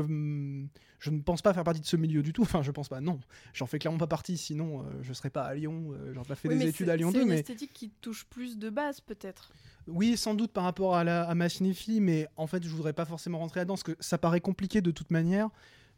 je 1.00 1.10
ne 1.12 1.22
pense 1.22 1.42
pas 1.42 1.54
faire 1.54 1.64
partie 1.64 1.80
de 1.82 1.86
ce 1.86 1.96
milieu 1.98 2.24
du 2.24 2.34
tout. 2.34 2.42
Enfin, 2.42 2.62
je 2.64 2.72
pense 2.72 2.90
pas, 2.90 3.00
non. 3.02 3.20
J'en 3.54 3.66
fais 3.68 3.80
clairement 3.80 3.98
pas 4.00 4.08
partie, 4.08 4.38
sinon 4.38 4.82
euh, 4.82 4.84
je 5.02 5.14
serais 5.14 5.30
pas 5.30 5.44
à 5.44 5.54
Lyon. 5.54 5.94
J'aurais 6.14 6.28
pas 6.28 6.36
fait 6.36 6.48
Oui, 6.50 6.58
des 6.58 6.68
études 6.68 6.88
c'est- 6.88 6.92
à 6.92 6.96
Lyon 6.98 7.10
C'est 7.12 7.18
2, 7.20 7.24
une 7.24 7.30
mais 7.30 7.40
esthétique 7.40 7.72
qui 7.74 7.90
touche 8.02 8.26
plus 8.26 8.58
de 8.58 8.70
base, 8.70 9.00
peut-être. 9.02 9.52
oui, 9.88 10.18
sans 10.18 10.34
doute 10.34 10.52
par 10.52 10.64
rapport 10.64 10.96
à, 10.96 11.04
la, 11.04 11.24
à 11.24 11.36
ma 11.36 11.50
cinéphilie, 11.50 12.02
mais 12.02 12.28
en 12.36 12.48
fait, 12.48 12.64
je 12.64 12.70
voudrais 12.70 12.94
pas 12.94 13.06
forcément 13.06 13.40
rentrer 13.40 13.60
là-dedans, 13.62 13.76
parce 13.76 13.84
que 13.84 13.96
ça 14.00 14.18
paraît 14.18 14.42
compliqué 14.42 14.82
de 14.82 14.92
toute 14.92 15.12
manière 15.12 15.50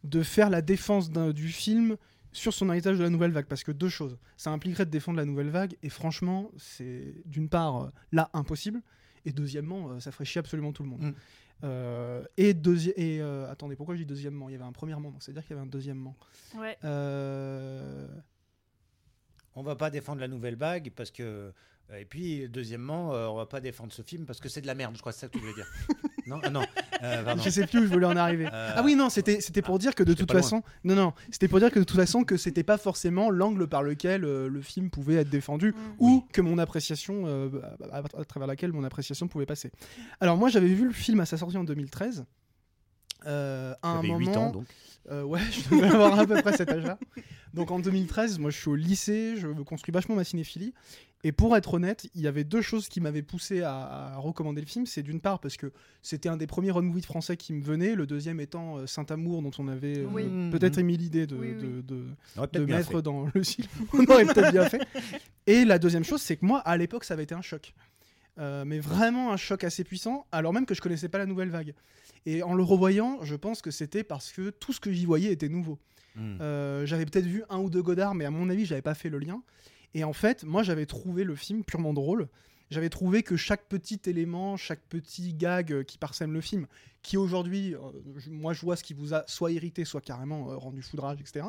de 0.04 0.22
faire 0.24 0.50
la 0.50 0.62
défense 0.62 1.10
du 1.12 1.50
film 1.50 1.98
sur 2.32 2.54
son 2.54 2.70
héritage 2.70 2.98
de 2.98 3.04
la 3.04 3.10
nouvelle 3.10 3.32
vague, 3.32 3.46
parce 3.48 3.64
que 3.64 3.72
deux 3.72 3.90
choses, 3.90 4.18
ça 4.38 4.52
impliquerait 4.52 4.86
de 4.86 4.92
défendre 4.92 5.18
la 5.18 5.26
nouvelle 5.26 5.50
vague, 5.50 5.76
et 5.84 5.90
franchement, 5.90 6.52
c'est 6.58 7.16
d'une 7.26 7.50
part 7.50 7.84
euh, 7.86 7.90
là 8.12 8.30
impossible, 8.34 8.82
et 9.26 9.32
deuxièmement, 9.32 9.90
euh, 9.92 10.00
ça 10.00 10.12
ferait 10.12 10.26
chier 10.26 10.40
absolument 10.40 10.72
tout 10.72 10.84
le 10.84 10.90
monde. 10.90 11.02
Mm. 11.02 11.14
Euh, 11.66 12.24
et 12.38 12.54
deuxi- 12.54 12.94
et 12.96 13.20
euh, 13.22 13.52
attendez, 13.52 13.76
pourquoi 13.76 13.96
je 13.96 14.00
dis 14.02 14.06
deuxièmement? 14.06 14.48
Il 14.48 14.54
y 14.54 14.56
avait 14.56 14.64
un 14.64 14.72
premièrement, 14.72 15.12
donc 15.12 15.22
c'est-à-dire 15.22 15.44
qu'il 15.44 15.52
y 15.56 15.60
avait 15.60 15.68
un 15.68 15.70
deuxièmement. 15.70 16.16
Ouais. 16.58 16.78
Euh, 16.86 18.08
On 19.56 19.64
va 19.64 19.76
pas 19.76 19.90
défendre 19.90 20.22
la 20.22 20.28
nouvelle 20.28 20.56
vague 20.56 20.92
parce 20.96 21.12
que. 21.12 21.52
Et 21.98 22.06
puis, 22.06 22.48
deuxièmement, 22.48 23.14
euh, 23.16 23.26
on 23.28 23.36
va 23.36 23.48
pas 23.48 23.60
défendre 23.60 23.92
ce 23.92 24.04
film 24.04 24.26
parce 24.28 24.40
que 24.40 24.48
c'est 24.48 24.62
de 24.62 24.68
la 24.68 24.76
merde. 24.76 24.96
Je 24.96 25.02
crois 25.02 25.12
que 25.12 25.18
c'est 25.18 25.26
ça 25.26 25.28
que 25.28 25.34
tu 25.34 25.40
voulais 25.40 25.56
dire. 25.56 25.68
non, 26.28 26.40
ah 26.44 26.50
non. 26.52 26.62
Euh. 27.04 27.36
Je 27.44 27.50
sais 27.50 27.66
plus 27.68 27.80
où 27.80 27.84
je 27.84 27.88
voulais 27.92 28.06
en 28.06 28.16
arriver. 28.18 28.48
Euh, 28.52 28.74
Ah 28.76 28.82
oui, 28.84 28.96
non, 28.96 29.10
c'était 29.10 29.42
c'était 29.42 29.62
pour 29.62 29.80
dire 29.80 29.96
que 29.96 30.04
de 30.04 30.14
toute 30.14 30.32
loin. 30.32 30.42
façon, 30.42 30.64
non, 30.84 30.96
non, 30.96 31.14
c'était 31.32 31.48
pour 31.48 31.60
dire 31.60 31.72
que 31.72 31.80
de 31.80 31.84
toute 31.84 31.98
façon 31.98 32.24
que 32.24 32.38
c'était 32.38 32.64
pas 32.64 32.78
forcément 32.78 33.30
l'angle 33.30 33.68
par 33.68 33.84
lequel 33.84 34.24
euh, 34.26 34.48
le 34.50 34.62
film 34.62 34.90
pouvait 34.90 35.16
être 35.16 35.30
défendu 35.30 35.70
Mm. 35.72 35.76
ou 36.00 36.26
que 36.34 36.42
mon 36.42 36.58
appréciation, 36.58 37.24
euh, 37.26 37.50
à, 37.92 37.98
à- 38.00 38.22
à 38.22 38.26
travers 38.26 38.48
laquelle 38.48 38.72
mon 38.74 38.84
appréciation 38.84 39.28
pouvait 39.28 39.46
passer. 39.46 39.72
Alors 40.22 40.38
moi, 40.38 40.50
j'avais 40.50 40.68
vu 40.68 40.86
le 40.86 40.94
film 40.94 41.20
à 41.20 41.26
sa 41.26 41.38
sortie 41.38 41.58
en 41.58 41.64
2013. 41.64 42.26
Euh, 43.26 43.74
à 43.82 43.90
un 43.90 44.02
moment, 44.02 44.18
8 44.18 44.38
ans, 44.38 44.52
donc. 44.52 44.66
euh, 45.12 45.24
ouais, 45.24 45.40
je 45.52 45.76
devais 45.76 45.88
avoir 45.94 46.20
à 46.20 46.26
peu 46.26 46.42
près 46.42 46.56
cet 46.56 46.70
âge-là. 46.70 46.98
Donc 47.54 47.72
en 47.72 47.80
2013, 47.80 48.40
moi 48.40 48.52
je 48.52 48.58
suis 48.58 48.70
au 48.70 48.76
lycée, 48.76 49.36
je 49.38 49.48
construis 49.64 49.92
vachement 49.92 50.16
ma 50.16 50.24
cinéphilie. 50.24 50.74
Et 51.26 51.34
pour 51.34 51.58
être 51.58 51.74
honnête, 51.74 52.08
il 52.16 52.22
y 52.22 52.28
avait 52.28 52.46
deux 52.46 52.62
choses 52.62 52.88
qui 52.88 53.02
m'avaient 53.02 53.22
poussé 53.24 53.62
à, 53.62 53.74
à 54.14 54.18
recommander 54.20 54.62
le 54.62 54.68
film. 54.68 54.86
C'est 54.86 55.04
d'une 55.04 55.20
part 55.20 55.40
parce 55.40 55.58
que 55.58 55.74
c'était 56.02 56.30
un 56.30 56.38
des 56.38 56.48
premiers 56.48 56.72
road 56.72 56.86
movies 56.86 57.04
français 57.04 57.36
qui 57.36 57.52
me 57.52 57.62
venait, 57.62 57.94
le 57.96 58.08
deuxième 58.08 58.40
étant 58.40 58.78
euh, 58.78 58.88
Saint-Amour, 58.88 59.42
dont 59.42 59.52
on 59.60 59.68
avait 59.68 59.98
euh, 59.98 60.08
Oui. 60.10 60.24
peut-être 60.50 60.78
émis 60.78 60.96
l'idée 60.96 61.28
de, 61.28 61.36
Oui, 61.36 61.56
oui. 61.58 61.62
de- 61.62 61.82
de- 61.82 62.06
On 62.36 62.40
aurait 62.40 62.48
de 62.48 62.52
peut-être 62.54 62.66
bien 62.68 62.78
mettre 62.78 63.02
dans 63.02 63.28
le 63.34 63.44
film. 63.44 63.68
on 63.92 64.06
aurait 64.06 64.24
peut-être 64.28 64.52
bien 64.54 64.70
fait. 64.70 64.82
Et 65.46 65.66
la 65.66 65.78
deuxième 65.78 66.06
chose, 66.06 66.22
c'est 66.22 66.38
que 66.38 66.46
moi, 66.46 66.60
à 66.60 66.78
l'époque, 66.78 67.04
ça 67.04 67.16
avait 67.16 67.24
été 67.24 67.36
un 67.36 67.42
choc. 67.42 67.74
Euh, 68.40 68.64
mais 68.66 68.80
vraiment 68.80 69.34
un 69.34 69.38
choc 69.38 69.64
assez 69.66 69.84
puissant, 69.84 70.26
alors 70.32 70.54
même 70.54 70.66
que 70.66 70.74
je 70.74 70.82
connaissais 70.82 71.10
pas 71.10 71.18
la 71.18 71.26
nouvelle 71.26 71.50
vague. 71.50 71.74
Et 72.26 72.42
en 72.42 72.54
le 72.54 72.64
revoyant, 72.64 73.20
je 73.24 73.36
pense 73.36 73.62
que 73.62 73.72
c'était 73.72 74.04
parce 74.04 74.32
que 74.32 74.50
tout 74.50 74.72
ce 74.72 74.80
que 74.80 74.92
j'y 74.92 75.06
voyais 75.06 75.32
était 75.32 75.50
nouveau. 75.50 75.78
Mm. 76.16 76.38
Euh, 76.42 76.86
j'avais 76.86 77.06
peut-être 77.06 77.26
vu 77.26 77.44
un 77.50 77.60
ou 77.60 77.70
deux 77.70 77.82
Godard, 77.82 78.16
mais 78.16 78.26
à 78.26 78.32
mon 78.32 78.50
avis, 78.50 78.66
j'avais 78.66 78.82
pas 78.82 78.94
fait 78.94 79.10
le 79.10 79.20
lien. 79.20 79.42
Et 79.94 80.04
en 80.04 80.14
fait, 80.14 80.44
moi, 80.44 80.64
j'avais 80.64 80.86
trouvé 80.86 81.24
le 81.24 81.36
film 81.36 81.64
purement 81.64 81.94
drôle. 81.94 82.30
J'avais 82.70 82.90
trouvé 82.90 83.24
que 83.24 83.36
chaque 83.36 83.68
petit 83.68 84.00
élément, 84.06 84.56
chaque 84.56 84.82
petit 84.82 85.34
gag 85.34 85.84
qui 85.84 85.98
parsème 85.98 86.32
le 86.32 86.42
film, 86.42 86.68
qui 87.02 87.16
aujourd'hui, 87.18 87.76
euh, 87.76 87.80
moi, 88.30 88.54
je 88.54 88.62
vois 88.62 88.76
ce 88.76 88.84
qui 88.84 88.94
vous 88.94 89.14
a 89.14 89.24
soit 89.28 89.52
irrité, 89.52 89.86
soit 89.86 90.02
carrément 90.02 90.52
euh, 90.52 90.56
rendu 90.58 90.82
foudrage, 90.82 91.20
etc. 91.22 91.46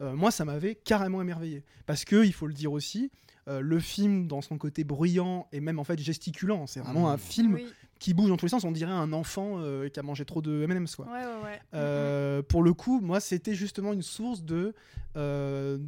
euh, 0.00 0.14
moi, 0.14 0.30
ça 0.30 0.44
m'avait 0.44 0.74
carrément 0.74 1.20
émerveillé. 1.22 1.64
Parce 1.86 2.04
que, 2.04 2.24
il 2.24 2.32
faut 2.32 2.46
le 2.46 2.52
dire 2.54 2.72
aussi, 2.72 3.10
euh, 3.48 3.60
le 3.60 3.80
film, 3.80 4.26
dans 4.28 4.40
son 4.42 4.58
côté 4.58 4.84
bruyant 4.84 5.48
et 5.52 5.60
même 5.60 5.78
en 5.78 5.84
fait 5.84 5.98
gesticulant, 5.98 6.66
c'est 6.66 6.80
vraiment 6.80 7.08
Mmh. 7.08 7.12
un 7.14 7.16
film 7.18 7.54
Oui. 7.54 7.66
qui 7.98 8.14
bouge 8.14 8.28
dans 8.28 8.36
tous 8.36 8.44
les 8.46 8.50
sens. 8.50 8.64
On 8.64 8.70
dirait 8.70 8.92
un 8.92 9.12
enfant 9.12 9.54
euh, 9.58 9.88
qui 9.88 9.98
a 9.98 10.02
mangé 10.02 10.24
trop 10.24 10.42
de 10.42 10.62
M&M's, 10.62 10.94
quoi. 10.94 11.06
Ouais, 11.06 11.12
ouais, 11.24 11.42
ouais. 11.44 11.60
Euh, 11.74 12.42
pour 12.42 12.62
le 12.62 12.72
coup, 12.74 13.00
moi, 13.00 13.18
c'était 13.20 13.54
justement 13.54 13.92
une 13.92 14.02
source 14.02 14.42
de. 14.42 14.74
euh, 15.16 15.78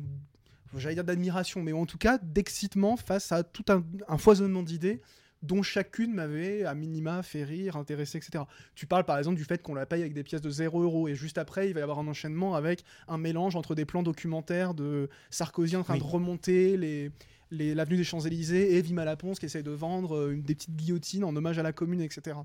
J'allais 0.76 0.96
dire 0.96 1.04
d'admiration, 1.04 1.62
mais 1.62 1.72
en 1.72 1.86
tout 1.86 1.98
cas 1.98 2.18
d'excitement 2.18 2.96
face 2.96 3.30
à 3.30 3.44
tout 3.44 3.64
un, 3.68 3.84
un 4.08 4.18
foisonnement 4.18 4.64
d'idées 4.64 5.00
dont 5.44 5.62
chacune 5.62 6.14
m'avait 6.14 6.64
à 6.64 6.74
minima 6.74 7.22
fait 7.22 7.44
rire, 7.44 7.76
intéressé, 7.76 8.18
etc. 8.18 8.44
Tu 8.74 8.86
parles 8.86 9.04
par 9.04 9.18
exemple 9.18 9.36
du 9.36 9.44
fait 9.44 9.62
qu'on 9.62 9.74
la 9.74 9.86
paye 9.86 10.00
avec 10.00 10.14
des 10.14 10.22
pièces 10.24 10.40
de 10.40 10.50
0 10.50 10.82
euros 10.82 11.08
et 11.08 11.14
juste 11.14 11.38
après 11.38 11.68
il 11.68 11.74
va 11.74 11.80
y 11.80 11.82
avoir 11.82 11.98
un 11.98 12.08
enchaînement 12.08 12.54
avec 12.54 12.84
un 13.08 13.18
mélange 13.18 13.56
entre 13.56 13.74
des 13.74 13.84
plans 13.84 14.02
documentaires 14.02 14.74
de 14.74 15.08
Sarkozy 15.30 15.76
en 15.76 15.82
train 15.82 15.94
Oui. 15.94 16.00
de 16.00 16.04
remonter 16.04 16.76
les 16.76 17.12
l'avenue 17.50 17.96
des 17.96 18.04
Champs-Élysées 18.04 18.76
et 18.76 18.82
Vima 18.82 19.04
Laponce 19.04 19.38
qui 19.38 19.46
essaye 19.46 19.62
de 19.62 19.70
vendre 19.70 20.16
euh, 20.16 20.32
une, 20.32 20.42
des 20.42 20.56
petites 20.56 20.74
guillotines 20.74 21.22
en 21.22 21.36
hommage 21.36 21.56
à 21.56 21.62
la 21.62 21.72
commune, 21.72 22.00
etc. 22.00 22.36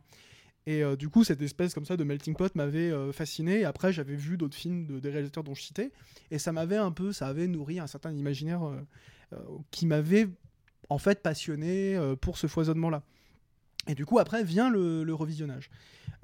Et 0.67 0.83
euh, 0.83 0.95
du 0.95 1.09
coup, 1.09 1.23
cette 1.23 1.41
espèce 1.41 1.73
comme 1.73 1.85
ça 1.85 1.97
de 1.97 2.03
melting 2.03 2.35
pot 2.35 2.53
m'avait 2.53 2.91
euh, 2.91 3.12
fasciné. 3.12 3.62
Et 3.62 3.65
après, 3.65 3.91
j'avais 3.91 4.15
vu 4.15 4.38
d'autres 4.38 4.57
films 4.57 4.85
de, 4.85 4.99
des 4.99 5.09
réalisateurs 5.09 5.43
dont 5.43 5.55
je 5.55 5.63
citais. 5.63 5.91
Et 6.29 6.38
ça 6.38 6.51
m'avait 6.51 6.77
un 6.77 6.91
peu, 6.91 7.12
ça 7.12 7.25
avait 7.25 7.47
nourri 7.47 7.79
un 7.79 7.88
certain 7.88 8.12
imaginaire 8.12 8.63
euh, 8.63 9.38
qui 9.71 9.88
m'avait 9.88 10.27
en 10.89 10.97
fait 10.97 11.21
passionné 11.21 11.95
euh, 11.95 12.15
pour 12.15 12.38
ce 12.38 12.47
foisonnement-là. 12.47 13.04
Et 13.88 13.95
du 13.95 14.06
coup, 14.06 14.19
après 14.19 14.43
vient 14.43 14.69
le, 14.69 15.13
revisionnage. 15.13 15.69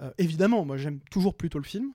Euh, 0.02 0.12
évidemment, 0.18 0.66
moi 0.66 0.78
j'aime 0.78 1.00
toujours 1.12 1.36
plutôt 1.36 1.60
le 1.60 1.64
film. 1.64 1.94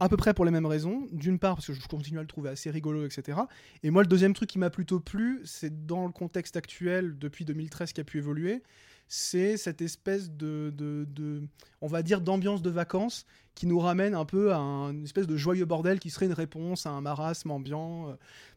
À 0.00 0.08
peu 0.08 0.16
près 0.16 0.32
pour 0.32 0.44
les 0.44 0.52
mêmes 0.52 0.66
raisons. 0.66 1.08
D'une 1.10 1.40
part, 1.40 1.56
parce 1.56 1.66
que 1.66 1.72
je 1.72 1.88
continue 1.88 2.18
à 2.18 2.22
le 2.22 2.28
trouver 2.28 2.50
assez 2.50 2.70
rigolo, 2.70 3.04
etc. 3.04 3.38
Et 3.82 3.90
moi, 3.90 4.02
le 4.02 4.08
deuxième 4.08 4.32
truc 4.32 4.48
qui 4.48 4.58
m'a 4.60 4.70
plutôt 4.70 5.00
plu, 5.00 5.40
c'est 5.44 5.86
dans 5.86 6.06
le 6.06 6.12
contexte 6.12 6.56
actuel, 6.56 7.18
depuis 7.18 7.44
2013, 7.44 7.92
qui 7.92 8.00
a 8.00 8.04
pu 8.04 8.18
évoluer, 8.18 8.62
c'est 9.08 9.56
cette 9.56 9.82
espèce 9.82 10.30
de, 10.30 10.72
de, 10.76 11.04
de- 11.08 11.42
on 11.80 11.88
va 11.88 12.02
dire, 12.02 12.20
d'ambiance 12.20 12.62
de 12.62 12.70
vacances 12.70 13.26
qui 13.56 13.66
nous 13.66 13.80
ramène 13.80 14.14
un 14.14 14.24
peu 14.24 14.52
à 14.52 14.58
un- 14.58 14.92
une 14.92 15.02
espèce 15.02 15.26
de 15.26 15.36
joyeux 15.36 15.64
bordel 15.64 15.98
qui 15.98 16.10
serait 16.10 16.26
une 16.26 16.32
réponse 16.32 16.86
à 16.86 16.90
un 16.90 17.00
marasme 17.00 17.50
ambiant, 17.50 18.10
euh, 18.10 18.14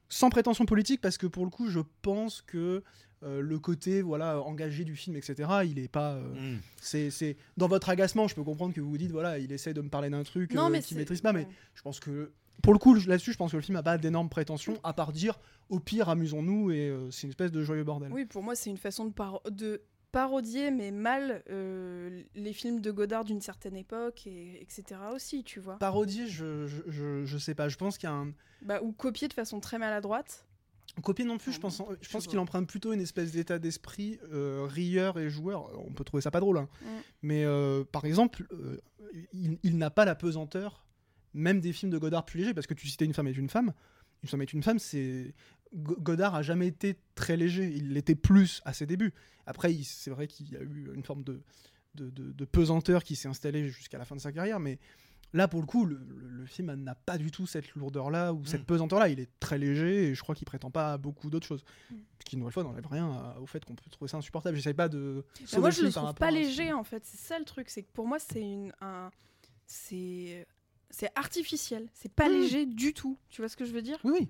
sans 0.09 0.29
prétention 0.29 0.65
politique, 0.65 1.01
parce 1.01 1.17
que 1.17 1.25
pour 1.25 1.45
le 1.45 1.49
coup, 1.49 1.69
je 1.69 1.79
pense 2.03 2.43
que 2.43 2.83
le 3.23 3.59
côté 3.59 4.01
voilà 4.01 4.39
engagé 4.41 4.83
du 4.83 4.95
film, 4.95 5.15
etc., 5.15 5.49
il 5.65 5.77
est 5.79 5.87
pas. 5.87 6.13
euh, 6.15 6.55
Mm. 6.55 6.59
c'est, 6.81 7.09
c'est 7.11 7.37
dans 7.57 7.67
votre 7.67 7.89
agacement, 7.89 8.27
je 8.27 8.35
peux 8.35 8.43
comprendre 8.43 8.73
que 8.73 8.81
vous 8.81 8.89
vous 8.89 8.97
dites 8.97 9.11
voilà, 9.11 9.37
il 9.37 9.51
essaie 9.51 9.73
de 9.73 9.81
me 9.81 9.89
parler 9.89 10.09
d'un 10.09 10.23
truc 10.23 10.55
euh, 10.55 10.81
c'est- 10.81 10.95
maîtrise 10.95 11.21
pas, 11.21 11.31
mais 11.33 11.41
ouais. 11.41 11.47
je 11.75 11.81
pense 11.81 11.99
que 11.99 12.31
pour 12.63 12.73
le 12.73 12.79
coup 12.79 12.93
là-dessus, 12.95 13.31
je 13.33 13.37
pense 13.37 13.51
que 13.51 13.57
le 13.57 13.61
film 13.63 13.75
a 13.77 13.83
pas 13.83 13.97
d'énormes 13.97 14.29
prétentions 14.29 14.79
à 14.83 14.93
part 14.93 15.11
dire 15.11 15.39
au 15.69 15.79
pire 15.79 16.09
amusons-nous 16.09 16.71
et 16.71 16.89
euh, 16.89 17.09
c'est 17.11 17.23
une 17.23 17.29
espèce 17.29 17.51
de 17.51 17.63
joyeux 17.63 17.83
bordel. 17.83 18.11
Oui, 18.11 18.25
pour 18.25 18.43
moi, 18.43 18.55
c'est 18.55 18.69
une 18.69 18.77
façon 18.77 19.05
de, 19.05 19.11
paro- 19.13 19.41
de 19.49 19.81
parodier, 20.11 20.69
mais 20.71 20.91
mal, 20.91 21.41
euh, 21.49 22.21
les 22.35 22.51
films 22.53 22.81
de 22.81 22.91
Godard 22.91 23.23
d'une 23.23 23.39
certaine 23.41 23.77
époque, 23.77 24.27
et, 24.27 24.61
etc. 24.61 24.99
aussi, 25.15 25.43
tu 25.45 25.59
vois. 25.61 25.77
Parodier, 25.79 26.27
je, 26.27 26.67
je, 26.67 26.81
je, 26.89 27.23
je 27.25 27.37
sais 27.37 27.55
pas. 27.55 27.69
Je 27.69 27.77
pense 27.77 27.97
qu'il 27.97 28.09
y 28.09 28.11
a 28.11 28.15
un 28.15 28.33
Bah, 28.61 28.81
ou 28.83 28.91
copier 28.91 29.27
de 29.29 29.33
façon 29.33 29.59
très 29.61 29.77
maladroite. 29.79 30.45
Copier 31.01 31.23
non 31.25 31.37
plus. 31.37 31.51
Ah 31.51 31.55
je 31.55 31.59
pense, 31.59 31.77
bon, 31.77 31.87
je 32.01 32.07
je 32.07 32.11
pense 32.11 32.27
qu'il 32.27 32.37
emprunte 32.39 32.67
plutôt 32.67 32.91
une 32.93 32.99
espèce 33.01 33.31
d'état 33.31 33.59
d'esprit 33.59 34.19
euh, 34.33 34.65
rieur 34.69 35.17
et 35.19 35.29
joueur. 35.29 35.69
On 35.87 35.93
peut 35.93 36.03
trouver 36.03 36.21
ça 36.21 36.31
pas 36.31 36.39
drôle, 36.41 36.57
hein. 36.57 36.67
Mm. 36.81 36.85
mais 37.21 37.45
euh, 37.45 37.83
par 37.83 38.05
exemple, 38.05 38.45
euh, 38.51 38.77
il, 39.33 39.57
il 39.63 39.77
n'a 39.77 39.89
pas 39.89 40.03
la 40.05 40.15
pesanteur, 40.15 40.85
même 41.33 41.61
des 41.61 41.71
films 41.73 41.91
de 41.91 41.97
Godard 41.97 42.25
plus 42.25 42.39
légers, 42.39 42.53
parce 42.53 42.67
que 42.67 42.73
tu 42.73 42.87
citais 42.87 43.05
Une 43.05 43.13
femme 43.13 43.27
est 43.27 43.37
une 43.37 43.49
femme. 43.49 43.73
Une 44.23 44.29
femme 44.29 44.41
est 44.41 44.53
une 44.53 44.61
femme, 44.63 44.77
c'est 44.79 45.33
Go- 45.73 45.95
Godard 45.99 46.35
a 46.35 46.41
jamais 46.43 46.67
été 46.67 46.97
très 47.15 47.37
léger. 47.37 47.71
Il 47.73 47.93
l'était 47.93 48.15
plus 48.15 48.61
à 48.65 48.73
ses 48.73 48.85
débuts. 48.85 49.13
Après, 49.47 49.73
c'est 49.83 50.11
vrai 50.11 50.27
qu'il 50.27 50.51
y 50.51 50.55
a 50.55 50.61
eu 50.61 50.91
une 50.93 51.03
forme 51.03 51.23
de, 51.23 51.41
de, 51.95 52.09
de- 52.09 52.31
de 52.31 52.45
pesanteur 52.45 53.03
qui 53.03 53.15
s'est 53.15 53.27
installée 53.29 53.67
jusqu'à 53.69 53.97
la 53.97 54.05
fin 54.05 54.15
de 54.15 54.21
sa 54.21 54.31
carrière, 54.31 54.59
mais 54.59 54.77
là, 55.33 55.47
pour 55.47 55.59
le 55.61 55.65
coup, 55.65 55.85
le, 55.85 55.95
le- 55.97 56.29
le 56.41 56.45
film 56.47 56.73
n'a 56.73 56.95
pas 56.95 57.17
du 57.19 57.29
tout 57.29 57.45
cette 57.45 57.75
lourdeur-là 57.75 58.33
ou 58.33 58.43
cette 58.45 58.61
Mm. 58.61 58.65
pesanteur-là. 58.65 59.09
Il 59.09 59.19
est 59.19 59.29
très 59.39 59.59
léger 59.59 60.07
et 60.09 60.15
je 60.15 60.21
crois 60.23 60.33
qu'il 60.33 60.45
prétend 60.45 60.71
pas 60.71 60.93
à 60.93 60.97
beaucoup 60.97 61.29
d'autres 61.29 61.45
choses. 61.45 61.63
Mm. 61.91 61.95
Ce 62.19 62.25
qui, 62.25 62.35
une 62.35 62.39
nouvelle 62.39 62.53
fois, 62.53 62.63
n'enlève 62.63 62.87
rien 62.87 63.11
à- 63.11 63.37
au 63.39 63.45
fait 63.45 63.63
qu'on 63.63 63.75
peut 63.75 63.89
trouver 63.91 64.09
ça 64.09 64.17
insupportable. 64.17 64.55
J'essaie 64.57 64.73
pas 64.73 64.89
de. 64.89 65.23
Bah, 65.51 65.59
moi, 65.59 65.69
le 65.69 65.75
je 65.75 65.81
le 65.83 65.91
trouve 65.91 66.13
pas 66.15 66.31
léger, 66.31 66.73
en 66.73 66.83
fait. 66.83 67.05
C'est 67.05 67.19
ça 67.19 67.37
le 67.37 67.45
truc. 67.45 67.69
C'est 67.69 67.83
que 67.83 67.91
pour 67.93 68.07
moi, 68.07 68.17
c'est 68.19 68.41
une. 68.41 68.73
Un... 68.81 69.11
C'est. 69.67 70.47
C'est 70.89 71.09
artificiel. 71.15 71.87
C'est 71.93 72.11
pas 72.11 72.27
Mm. 72.27 72.31
léger 72.33 72.65
du 72.65 72.93
tout. 72.93 73.17
Tu 73.29 73.41
vois 73.41 73.47
ce 73.49 73.55
que 73.55 73.63
je 73.65 73.71
veux 73.71 73.81
dire? 73.81 73.97
Oui, 74.03 74.11
oui. 74.19 74.29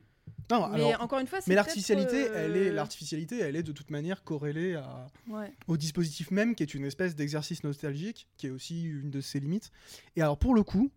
Non, 0.49 0.67
Mais 0.69 0.84
alors, 0.89 1.01
encore 1.01 1.19
une 1.19 1.27
fois, 1.27 1.39
mais 1.47 1.55
l'artificialité, 1.55 2.27
euh, 2.29 2.45
elle 2.45 2.57
est, 2.57 2.71
l'artificialité, 2.71 3.39
elle 3.39 3.55
est 3.55 3.63
de 3.63 3.71
toute 3.71 3.89
manière 3.89 4.21
corrélée 4.23 4.75
à, 4.75 5.07
Ouais. 5.29 5.53
au 5.67 5.77
dispositif 5.77 6.29
même, 6.29 6.55
qui 6.55 6.63
est 6.63 6.73
une 6.73 6.84
espèce 6.84 7.15
d'exercice 7.15 7.63
nostalgique, 7.63 8.27
qui 8.36 8.47
est 8.47 8.49
aussi 8.49 8.84
une 8.84 9.10
de 9.12 9.21
ses 9.21 9.39
limites. 9.39 9.71
Et 10.17 10.21
alors, 10.21 10.38
pour 10.38 10.53
le 10.53 10.63
coup, 10.63 10.91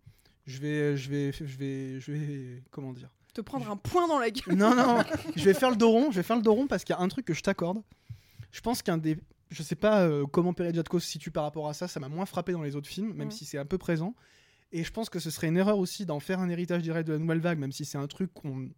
je 0.45 0.59
vais, 0.59 0.97
je 0.97 1.09
vais, 1.09 1.31
je 1.31 1.43
vais, 1.57 1.99
je 2.01 2.11
vais, 2.11 2.63
comment 2.69 2.91
dire? 2.91 3.09
Te 3.33 3.39
prendre 3.41 3.69
un 3.71 3.77
point 3.77 4.07
dans 4.09 4.19
la 4.19 4.29
gueule. 4.29 4.55
Non, 4.55 4.75
non, 4.75 5.01
je 5.37 5.43
vais 5.45 5.53
faire 5.53 5.69
le 5.69 5.77
dos 5.77 5.89
rond. 5.89 6.11
Je 6.11 6.17
vais 6.17 6.23
faire 6.23 6.35
le 6.37 6.41
dos 6.41 6.53
rond 6.53 6.67
parce 6.67 6.83
qu'il 6.83 6.93
y 6.93 6.99
a 6.99 7.01
un 7.01 7.07
truc 7.07 7.25
que 7.25 7.33
je 7.33 7.41
t'accorde. 7.41 7.81
Je 8.51 8.59
pense 8.61 8.81
qu'un 8.81 8.97
des, 8.97 9.17
je 9.51 9.63
sais 9.63 9.75
pas 9.75 10.01
euh, 10.01 10.25
comment 10.25 10.53
Perediatko 10.53 10.99
se 10.99 11.07
situe 11.07 11.31
par 11.31 11.43
rapport 11.43 11.69
à 11.69 11.73
ça. 11.73 11.87
Ça 11.87 11.99
m'a 12.01 12.09
moins 12.09 12.25
frappé 12.25 12.51
dans 12.51 12.61
les 12.61 12.75
autres 12.75 12.87
films, 12.89 13.13
même 13.13 13.27
Mm. 13.29 13.31
si 13.31 13.45
c'est 13.45 13.57
un 13.57 13.65
peu 13.65 13.77
présent. 13.77 14.15
Et 14.73 14.83
je 14.83 14.91
pense 14.91 15.09
que 15.09 15.19
ce 15.19 15.29
serait 15.29 15.47
une 15.47 15.57
erreur 15.57 15.77
aussi 15.77 16.05
d'en 16.05 16.19
faire 16.19 16.39
un 16.41 16.49
héritage 16.49 16.81
direct 16.81 17.07
de 17.07 17.13
la 17.13 17.19
nouvelle 17.19 17.39
vague, 17.39 17.57
même 17.59 17.71
si 17.71 17.85
c'est 17.85 17.97
un 17.97 18.07
truc 18.07 18.33
qu'on 18.33 18.69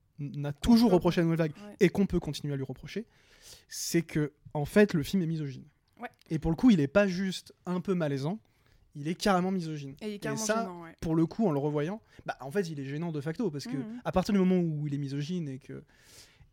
a 0.44 0.54
toujours 0.54 0.92
reproché 0.92 1.20
à 1.20 1.24
la 1.24 1.26
nouvelle 1.26 1.40
vague 1.50 1.54
Ouais. 1.64 1.76
et 1.80 1.90
qu'on 1.90 2.06
peut 2.06 2.20
continuer 2.20 2.54
à 2.54 2.58
lui 2.58 2.64
reprocher, 2.64 3.06
c'est 3.70 4.02
que 4.02 4.32
en 4.54 4.66
fait 4.66 4.94
le 4.94 5.04
film 5.04 5.22
est 5.24 5.28
misogyne. 5.28 5.66
Ouais. 6.00 6.10
Et 6.30 6.40
pour 6.40 6.52
le 6.52 6.56
coup, 6.58 6.70
il 6.70 6.80
est 6.80 6.88
pas 6.88 7.08
juste 7.08 7.54
un 7.66 7.82
peu 7.82 7.94
malaisant, 7.94 8.40
il 8.96 9.08
est 9.08 9.16
carrément 9.16 9.52
misogyne. 9.52 9.96
Et 10.02 10.10
il 10.10 10.14
est 10.16 10.20
carrément 10.20 10.42
ça, 10.44 10.62
gênant, 10.64 10.84
ouais. 10.84 10.96
Pour 11.02 11.16
le 11.16 11.26
coup, 11.26 11.48
en 11.48 11.52
le 11.52 11.60
revoyant, 11.60 12.02
bah 12.26 12.36
en 12.42 12.52
fait, 12.52 12.70
il 12.70 12.80
est 12.80 12.86
gênant 12.86 13.12
de 13.12 13.22
facto 13.22 13.50
parce 13.52 13.66
que 13.66 13.78
Mhm. 13.78 14.02
à 14.06 14.12
partir 14.12 14.34
du 14.34 14.40
moment 14.40 14.58
où 14.60 14.88
il 14.88 14.94
est 14.94 14.98
misogyne 14.98 15.48
et 15.50 15.60
que 15.60 15.84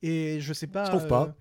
et 0.02 0.38
je 0.40 0.52
sais 0.52 0.66
pas. 0.66 0.84
Je 0.84 0.90
trouve 0.90 1.06
pas. 1.08 1.34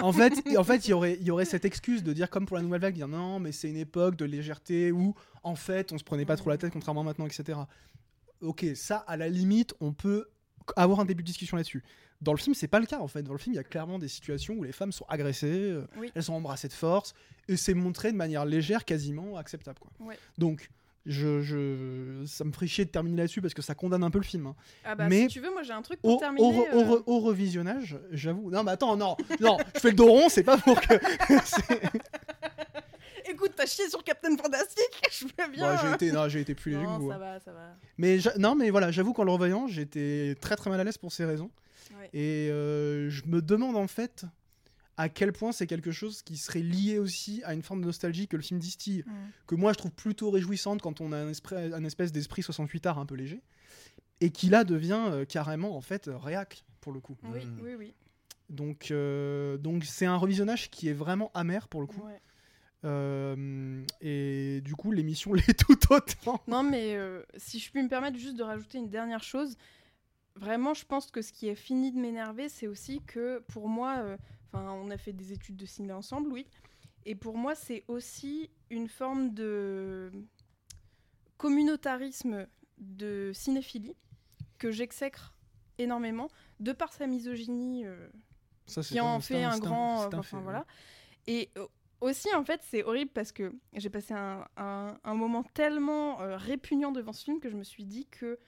en 0.00 0.12
fait, 0.12 0.32
en 0.56 0.64
fait, 0.64 0.86
il 0.86 0.90
y 0.90 0.92
aurait, 0.92 1.16
il 1.20 1.26
y 1.26 1.30
aurait 1.30 1.44
cette 1.44 1.64
excuse 1.64 2.02
de 2.02 2.12
dire 2.12 2.30
comme 2.30 2.46
pour 2.46 2.56
la 2.56 2.62
nouvelle 2.62 2.80
vague, 2.80 2.94
dire 2.94 3.08
non, 3.08 3.40
mais 3.40 3.52
c'est 3.52 3.68
une 3.68 3.76
époque 3.76 4.16
de 4.16 4.24
légèreté 4.24 4.92
où 4.92 5.14
en 5.42 5.54
fait, 5.56 5.92
on 5.92 5.98
se 5.98 6.04
prenait 6.04 6.24
pas 6.24 6.36
trop 6.36 6.50
la 6.50 6.58
tête, 6.58 6.72
contrairement 6.72 7.00
à 7.00 7.04
maintenant, 7.04 7.26
etc. 7.26 7.58
Ok, 8.42 8.64
ça, 8.74 8.98
à 8.98 9.16
la 9.16 9.28
limite, 9.28 9.74
on 9.80 9.92
peut 9.92 10.26
avoir 10.74 11.00
un 11.00 11.04
début 11.04 11.22
de 11.22 11.26
discussion 11.28 11.56
là-dessus. 11.56 11.82
Dans 12.22 12.32
le 12.32 12.38
film, 12.38 12.54
c'est 12.54 12.66
pas 12.68 12.80
le 12.80 12.86
cas 12.86 12.98
en 13.00 13.08
fait. 13.08 13.22
Dans 13.22 13.32
le 13.32 13.38
film, 13.38 13.52
il 13.54 13.56
y 13.56 13.60
a 13.60 13.64
clairement 13.64 13.98
des 13.98 14.08
situations 14.08 14.54
où 14.54 14.64
les 14.64 14.72
femmes 14.72 14.92
sont 14.92 15.04
agressées, 15.08 15.46
euh, 15.70 15.86
Oui. 15.98 16.10
elles 16.14 16.22
sont 16.22 16.32
embrassées 16.34 16.68
de 16.68 16.72
force, 16.72 17.12
et 17.48 17.56
c'est 17.56 17.74
montré 17.74 18.10
de 18.10 18.16
manière 18.16 18.44
légère, 18.46 18.84
quasiment 18.84 19.36
acceptable. 19.36 19.78
Quoi. 19.78 19.90
Ouais. 20.06 20.18
Donc, 20.38 20.70
je, 21.04 21.40
je, 21.42 22.24
ça 22.26 22.42
me 22.44 22.50
ferait 22.50 22.66
chier 22.66 22.84
de 22.84 22.90
terminer 22.90 23.18
là-dessus 23.18 23.40
parce 23.40 23.54
que 23.54 23.62
ça 23.62 23.76
condamne 23.76 24.02
un 24.02 24.10
peu 24.10 24.18
le 24.18 24.24
film. 24.24 24.46
hein. 24.46 24.56
Ah 24.84 24.96
bah, 24.96 25.06
Mais 25.08 25.20
si 25.22 25.26
tu 25.28 25.40
veux, 25.40 25.52
moi 25.52 25.62
j'ai 25.62 25.72
un 25.72 25.82
truc 25.82 26.00
pour 26.00 26.16
Au, 26.16 26.18
terminer. 26.18 26.44
au 26.44 26.50
re- 26.50 26.72
au 26.72 26.80
euh, 26.80 26.96
re- 26.98 27.02
au 27.06 27.20
revisionnage, 27.20 27.96
j'avoue. 28.10 28.50
Non, 28.50 28.64
mais 28.64 28.72
attends, 28.72 28.96
non, 28.96 29.16
non, 29.40 29.56
je 29.74 29.80
fais 29.80 29.90
le 29.90 29.94
dos 29.94 30.10
rond, 30.10 30.28
c'est 30.28 30.42
pas 30.42 30.58
pour 30.58 30.80
que. 30.80 30.94
chié 33.66 33.88
sur 33.90 34.02
Captain 34.04 34.36
Fantastic 34.36 34.88
Je 35.12 35.24
veux 35.26 35.52
bien. 35.52 35.72
Bon, 35.74 35.78
j'ai 35.80 35.86
hein. 35.88 35.94
été, 35.94 36.12
non, 36.12 36.28
j'ai 36.28 36.40
été 36.40 36.54
plus 36.54 36.72
léger 36.72 36.84
que 36.84 36.88
Non, 36.90 36.98
vous. 36.98 37.08
ça 37.10 37.16
hein. 37.16 37.18
va, 37.18 37.40
ça 37.40 37.52
va. 37.52 37.76
Mais 37.98 38.18
j'a- 38.18 38.36
non, 38.38 38.54
mais 38.54 38.70
voilà, 38.70 38.90
j'avoue 38.90 39.12
qu'en 39.12 39.24
le 39.24 39.32
revoyant, 39.32 39.66
j'étais 39.68 40.34
très 40.40 40.56
très 40.56 40.70
mal 40.70 40.80
à 40.80 40.84
l'aise 40.84 40.98
pour 40.98 41.12
ces 41.12 41.24
raisons. 41.24 41.50
Ouais. 41.98 42.10
Et 42.12 42.50
euh, 42.50 43.08
je 43.10 43.24
me 43.26 43.40
demande 43.42 43.76
en 43.76 43.86
fait 43.86 44.24
à 44.98 45.08
quel 45.10 45.32
point 45.32 45.52
c'est 45.52 45.66
quelque 45.66 45.90
chose 45.92 46.22
qui 46.22 46.36
serait 46.38 46.60
lié 46.62 46.98
aussi 46.98 47.42
à 47.44 47.52
une 47.52 47.62
forme 47.62 47.80
de 47.82 47.86
nostalgie 47.86 48.28
que 48.28 48.36
le 48.36 48.42
film 48.42 48.58
distille, 48.58 49.04
Mm. 49.06 49.12
que 49.46 49.54
moi 49.54 49.72
je 49.72 49.78
trouve 49.78 49.90
plutôt 49.92 50.30
réjouissante 50.30 50.80
quand 50.80 51.00
on 51.02 51.12
a 51.12 51.18
un, 51.18 51.28
esprit, 51.28 51.54
un 51.56 51.84
espèce 51.84 52.12
d'esprit 52.12 52.42
68 52.42 52.86
art 52.86 52.98
un 52.98 53.04
peu 53.06 53.14
léger, 53.14 53.42
et 54.22 54.30
qui 54.30 54.48
là 54.48 54.64
devient 54.64 55.04
euh, 55.08 55.24
carrément 55.26 55.76
en 55.76 55.80
fait 55.82 56.08
réac 56.12 56.64
pour 56.80 56.92
le 56.92 57.00
coup. 57.00 57.16
Oui, 57.24 57.44
Mm. 57.44 57.60
oui, 57.62 57.74
oui. 57.78 57.94
Donc 58.48 58.90
euh, 58.90 59.56
donc 59.58 59.84
c'est 59.84 60.06
un 60.06 60.16
revisionnage 60.16 60.70
qui 60.70 60.88
est 60.88 60.92
vraiment 60.94 61.30
amer 61.34 61.68
pour 61.68 61.80
le 61.80 61.86
coup. 61.88 62.00
Ouais. 62.06 62.20
Euh, 62.86 63.84
et 64.00 64.60
du 64.62 64.74
coup 64.76 64.92
l'émission 64.92 65.32
l'est 65.34 65.58
tout 65.58 65.76
autant. 65.92 66.40
Non, 66.46 66.62
mais 66.62 66.94
euh, 66.96 67.22
si 67.36 67.58
je 67.58 67.70
puis 67.70 67.82
me 67.82 67.88
permettre 67.88 68.16
juste 68.16 68.36
de 68.36 68.42
rajouter 68.42 68.78
une 68.78 68.88
dernière 68.88 69.22
chose, 69.22 69.56
vraiment, 70.36 70.72
je 70.72 70.84
pense 70.84 71.10
que 71.10 71.20
ce 71.20 71.32
qui 71.32 71.48
est 71.48 71.54
fini 71.56 71.90
de 71.92 71.98
m'énerver, 71.98 72.48
c'est 72.48 72.66
aussi 72.68 73.00
que 73.06 73.40
pour 73.48 73.68
moi, 73.68 73.96
euh, 73.98 74.16
enfin, 74.52 74.70
on 74.72 74.90
a 74.90 74.96
fait 74.96 75.12
des 75.12 75.32
études 75.32 75.56
de 75.56 75.66
ciné 75.66 75.92
ensemble, 75.92 76.30
oui, 76.32 76.46
et 77.04 77.14
pour 77.14 77.36
moi, 77.36 77.54
c'est 77.54 77.84
aussi 77.88 78.50
une 78.70 78.88
forme 78.88 79.32
de 79.34 80.10
communautarisme 81.38 82.46
de 82.78 83.30
cinéphilie 83.34 83.96
que 84.58 84.70
j'exècre 84.70 85.34
énormément, 85.78 86.28
de 86.60 86.72
par 86.72 86.92
sa 86.92 87.06
misogynie. 87.06 87.84
euh, 87.84 88.08
Ça, 88.66 88.80
qui 88.82 89.00
en 89.00 89.20
fait 89.20 89.44
un, 89.44 89.58
grand. 89.58 90.02
un 90.02 90.06
enfin 90.18 90.22
fait, 90.22 90.42
voilà. 90.42 90.64
Et 91.26 91.50
aussi, 92.00 92.28
en 92.34 92.44
fait, 92.44 92.60
c'est 92.70 92.84
horrible 92.84 93.10
parce 93.14 93.32
que 93.32 93.52
j'ai 93.74 93.90
passé 93.90 94.14
un, 94.14 94.46
un- 94.56 94.98
un 95.02 95.14
moment 95.14 95.42
tellement 95.54 96.20
euh, 96.20 96.36
répugnant 96.36 96.92
devant 96.92 97.12
ce 97.12 97.24
film 97.24 97.40
que 97.40 97.48
je 97.50 97.56
me 97.56 97.64
suis 97.64 97.84
dit 97.84 98.06
que 98.10 98.38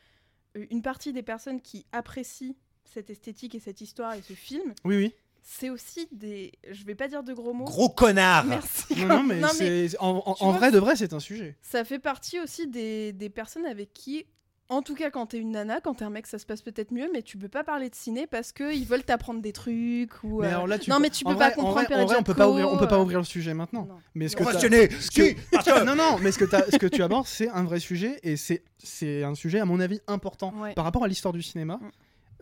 euh, 0.56 0.66
une 0.70 0.82
partie 0.82 1.12
des 1.12 1.22
personnes 1.22 1.60
qui 1.60 1.86
apprécient 1.92 2.54
cette 2.84 3.10
esthétique 3.10 3.54
et 3.54 3.60
cette 3.60 3.80
histoire 3.80 4.14
et 4.14 4.22
ce 4.22 4.32
film, 4.32 4.74
Oui, 4.84 4.96
oui. 4.96 5.14
c'est 5.42 5.68
aussi 5.70 6.08
des. 6.12 6.52
Je 6.70 6.84
vais 6.84 6.94
pas 6.94 7.08
dire 7.08 7.22
de 7.22 7.32
gros 7.34 7.52
mots. 7.52 7.64
Gros 7.64 7.88
connard 7.90 8.44
Merci. 8.46 8.94
Non, 8.96 9.08
non, 9.08 9.22
mais, 9.22 9.40
Non, 9.40 9.48
mais 9.60 9.88
c'est- 9.88 9.98
en, 9.98 10.22
en- 10.24 10.34
tu 10.34 10.42
en 10.42 10.50
vois, 10.50 10.58
vrai 10.58 10.70
de 10.70 10.78
vrai, 10.78 10.96
c'est 10.96 11.12
un 11.12 11.20
sujet. 11.20 11.56
ça 11.62 11.84
fait 11.84 11.98
partie 11.98 12.40
aussi 12.40 12.66
des, 12.66 13.12
des 13.12 13.28
personnes 13.30 13.66
avec 13.66 13.92
qui. 13.92 14.26
En 14.70 14.82
tout 14.82 14.94
cas, 14.94 15.08
quand 15.10 15.24
t'es 15.24 15.38
une 15.38 15.52
nana, 15.52 15.80
quand 15.80 15.94
t'es 15.94 16.04
un 16.04 16.10
mec, 16.10 16.26
ça 16.26 16.38
se 16.38 16.44
passe 16.44 16.60
peut-être 16.60 16.92
mieux, 16.92 17.08
mais 17.10 17.22
tu 17.22 17.38
peux 17.38 17.48
pas 17.48 17.64
parler 17.64 17.88
de 17.88 17.94
ciné 17.94 18.26
parce 18.26 18.52
qu'ils 18.52 18.84
veulent 18.84 19.02
t'apprendre 19.02 19.40
des 19.40 19.52
trucs 19.54 20.22
ou. 20.22 20.40
Mais 20.42 20.48
euh, 20.48 20.50
alors 20.50 20.66
là, 20.66 20.78
tu 20.78 20.90
non, 20.90 20.96
peux- 20.96 21.02
mais 21.02 21.10
tu 21.10 21.24
en 21.24 21.30
peux 21.30 21.36
vrai- 21.36 21.48
pas 21.48 21.54
comprendre 21.54 21.78
En 21.78 21.82
vrai, 21.84 21.94
en 22.02 22.06
vrai, 22.06 22.16
on 22.18 22.22
peut 22.22 22.34
pas 22.34 22.48
ouvrir, 22.48 22.70
on 22.70 22.76
peut 22.76 22.86
pas 22.86 23.00
ouvrir 23.00 23.18
le 23.18 23.24
sujet 23.24 23.54
maintenant. 23.54 23.86
non. 23.86 23.96
Mais 24.14 24.28
ce 24.28 24.36
Non. 24.36 24.44
que 24.44 24.52
ce 24.52 25.84
non, 25.84 25.96
non, 25.96 26.18
mais 26.20 26.32
ce 26.32 26.38
que, 26.38 26.44
t'as- 26.44 26.70
ce 26.70 26.76
que 26.76 26.86
tu 26.86 27.02
abordes, 27.02 27.26
c'est 27.26 27.48
un 27.48 27.64
vrai 27.64 27.80
sujet 27.80 28.18
et 28.22 28.36
c'est 28.36 28.62
c'est 28.76 29.24
un 29.24 29.34
sujet 29.34 29.58
à 29.58 29.64
mon 29.64 29.80
avis 29.80 30.00
important 30.06 30.52
Ouais. 30.58 30.74
par 30.74 30.84
rapport 30.84 31.02
à 31.02 31.08
l'histoire 31.08 31.32
du 31.32 31.42
cinéma, 31.42 31.78
Mm. 31.80 31.88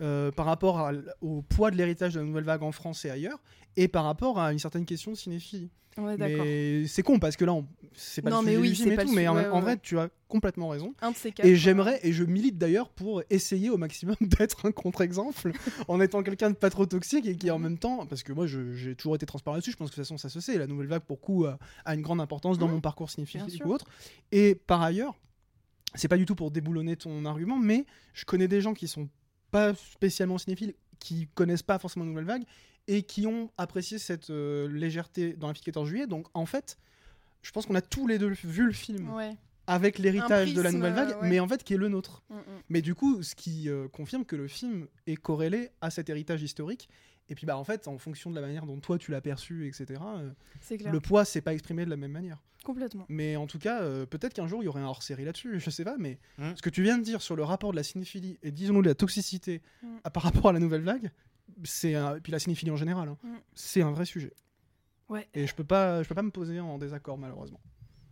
Euh, 0.00 0.30
par 0.30 0.46
rapport 0.46 0.78
à 0.80 0.92
au 1.20 1.42
poids 1.42 1.70
de 1.70 1.76
l'héritage 1.76 2.14
de 2.14 2.20
la 2.20 2.26
nouvelle 2.26 2.44
vague 2.44 2.62
en 2.62 2.72
France 2.72 3.04
et 3.04 3.10
ailleurs, 3.10 3.38
et 3.76 3.88
par 3.88 4.04
rapport 4.04 4.38
à 4.38 4.52
une 4.52 4.58
certaine 4.58 4.84
question 4.84 5.12
de 5.12 5.16
cinéphilie. 5.16 5.70
Ouais, 5.98 6.14
mais 6.18 6.86
c'est 6.86 7.02
con 7.02 7.18
parce 7.18 7.36
que 7.36 7.46
là, 7.46 7.54
on- 7.54 7.66
c'est 7.94 8.20
pas 8.20 8.28
Non, 8.28 8.40
le 8.40 8.46
mais 8.46 8.56
oui, 8.58 8.68
du 8.68 8.74
film 8.74 8.92
et 8.92 8.96
tout, 8.98 9.12
mais 9.12 9.26
en, 9.28 9.34
ouais, 9.34 9.46
en 9.48 9.54
ouais, 9.56 9.60
vrai, 9.62 9.78
tu 9.82 9.98
as 9.98 10.10
complètement 10.28 10.68
raison. 10.68 10.92
Un 11.00 11.12
de 11.12 11.16
ces 11.16 11.32
quatre. 11.32 11.46
Et 11.46 11.52
euh, 11.52 11.56
j'aimerais, 11.56 11.98
et 12.02 12.12
je 12.12 12.22
milite 12.22 12.58
d'ailleurs 12.58 12.90
pour 12.90 13.22
essayer 13.30 13.70
au 13.70 13.78
maximum 13.78 14.14
d'être 14.20 14.66
un 14.66 14.72
contre-exemple 14.72 15.52
en 15.88 15.98
étant 16.02 16.22
quelqu'un 16.22 16.50
de 16.50 16.54
pas 16.54 16.68
trop 16.68 16.84
toxique 16.84 17.24
et 17.24 17.34
qui 17.34 17.50
en 17.50 17.58
même 17.58 17.78
temps, 17.78 18.04
parce 18.04 18.22
que 18.22 18.34
moi 18.34 18.46
j'ai 18.46 18.94
toujours 18.94 19.14
été 19.14 19.24
transparent 19.24 19.54
là-dessus, 19.54 19.70
je 19.72 19.76
pense 19.78 19.88
que 19.88 19.92
de 19.92 20.02
toute 20.02 20.04
façon 20.04 20.18
ça 20.18 20.28
se 20.28 20.38
sait, 20.40 20.58
la 20.58 20.66
nouvelle 20.66 20.88
vague 20.88 21.00
pour 21.02 21.18
coup 21.18 21.46
a, 21.46 21.58
a 21.86 21.94
une 21.94 22.02
grande 22.02 22.20
importance 22.20 22.58
dans 22.58 22.66
Mhm. 22.66 22.74
mon 22.74 22.80
parcours 22.82 23.08
sûr. 23.10 23.24
ou 23.64 23.72
autre. 23.72 23.86
Et 24.32 24.54
par 24.54 24.82
ailleurs, 24.82 25.14
c'est 25.94 26.08
pas 26.08 26.18
du 26.18 26.26
tout 26.26 26.34
pour 26.34 26.50
déboulonner 26.50 26.96
ton 26.96 27.24
argument, 27.24 27.58
mais 27.58 27.86
je 28.12 28.26
connais 28.26 28.48
des 28.48 28.60
gens 28.60 28.74
qui 28.74 28.86
sont 28.86 29.08
pas 29.56 29.74
spécialement 29.74 30.36
cinéphiles, 30.36 30.74
qui 30.98 31.28
connaissent 31.34 31.62
pas 31.62 31.78
forcément 31.78 32.04
la 32.04 32.10
nouvelle 32.10 32.26
vague 32.26 32.44
et 32.88 33.02
qui 33.02 33.26
ont 33.26 33.50
apprécié 33.56 33.98
cette 33.98 34.28
euh, 34.28 34.68
légèreté 34.68 35.32
dans 35.32 35.48
la 35.48 35.54
fille 35.54 35.64
14 35.64 35.88
juillet. 35.88 36.06
Donc 36.06 36.26
en 36.34 36.44
fait, 36.44 36.76
je 37.40 37.50
pense 37.52 37.64
qu'on 37.64 37.74
a 37.74 37.80
tous 37.80 38.06
les 38.06 38.18
deux 38.18 38.28
vu 38.28 38.66
le 38.66 38.72
film 38.72 39.08
Ouais. 39.14 39.34
avec 39.66 39.98
l'héritage 39.98 40.52
de 40.52 40.60
la 40.60 40.72
nouvelle 40.72 40.92
vague, 40.92 41.12
euh, 41.12 41.20
ouais. 41.22 41.28
mais 41.30 41.40
en 41.40 41.48
fait 41.48 41.64
qui 41.64 41.72
est 41.72 41.78
le 41.78 41.88
nôtre. 41.88 42.22
Mm, 42.28 42.34
mm. 42.34 42.40
Mais 42.68 42.82
du 42.82 42.94
coup, 42.94 43.22
ce 43.22 43.34
qui 43.34 43.70
euh, 43.70 43.88
confirme 43.88 44.26
que 44.26 44.36
le 44.36 44.46
film 44.46 44.88
est 45.06 45.16
corrélé 45.16 45.70
à 45.80 45.88
cet 45.90 46.10
héritage 46.10 46.42
historique. 46.42 46.90
Et 47.28 47.34
puis 47.34 47.44
bah 47.46 47.56
en 47.56 47.64
fait, 47.64 47.88
en 47.88 47.98
fonction 47.98 48.30
de 48.30 48.34
la 48.36 48.40
manière 48.40 48.66
dont 48.66 48.78
toi 48.78 48.98
tu 48.98 49.10
l'as 49.10 49.20
perçu, 49.20 49.66
etc. 49.66 50.00
euh, 50.16 50.30
C'est 50.60 50.78
clair. 50.78 50.92
le 50.92 51.00
poids 51.00 51.24
s'est 51.24 51.40
pas 51.40 51.52
exprimé 51.54 51.84
de 51.84 51.90
la 51.90 51.96
même 51.96 52.12
manière. 52.12 52.42
Complètement. 52.64 53.04
Mais 53.08 53.36
en 53.36 53.46
tout 53.46 53.58
cas, 53.58 53.82
euh, 53.82 54.06
peut-être 54.06 54.34
qu'un 54.34 54.46
jour 54.46 54.62
il 54.62 54.66
y 54.66 54.68
aurait 54.68 54.80
un 54.80 54.86
hors-série 54.86 55.24
là-dessus, 55.24 55.58
je 55.60 55.70
sais 55.70 55.84
pas. 55.84 55.96
Mais 55.98 56.18
Hmm. 56.38 56.54
ce 56.56 56.62
que 56.62 56.70
tu 56.70 56.82
viens 56.82 56.98
de 56.98 57.02
dire 57.04 57.22
sur 57.22 57.34
le 57.36 57.42
rapport 57.44 57.70
de 57.72 57.76
la 57.76 57.82
cinéphilie 57.82 58.38
et 58.42 58.50
disons-nous 58.52 58.82
de 58.82 58.88
la 58.88 58.94
toxicité 58.94 59.62
Mm. 59.82 59.96
à- 60.04 60.10
par 60.10 60.22
rapport 60.22 60.48
à 60.48 60.52
la 60.52 60.58
nouvelle 60.60 60.82
vague, 60.82 61.10
c'est 61.64 61.94
un- 61.94 62.18
puis 62.20 62.30
la 62.32 62.38
cinéphilie 62.38 62.70
en 62.70 62.76
général, 62.76 63.08
hein, 63.08 63.18
Mm. 63.22 63.34
c'est 63.54 63.82
un 63.82 63.90
vrai 63.90 64.04
sujet. 64.04 64.32
Ouais. 65.08 65.28
Et 65.34 65.46
je 65.46 65.54
peux 65.54 65.64
pas, 65.64 66.02
je 66.02 66.08
peux 66.08 66.14
pas 66.16 66.22
me 66.22 66.30
poser 66.32 66.58
en 66.60 66.78
désaccord 66.78 67.18
malheureusement. 67.18 67.60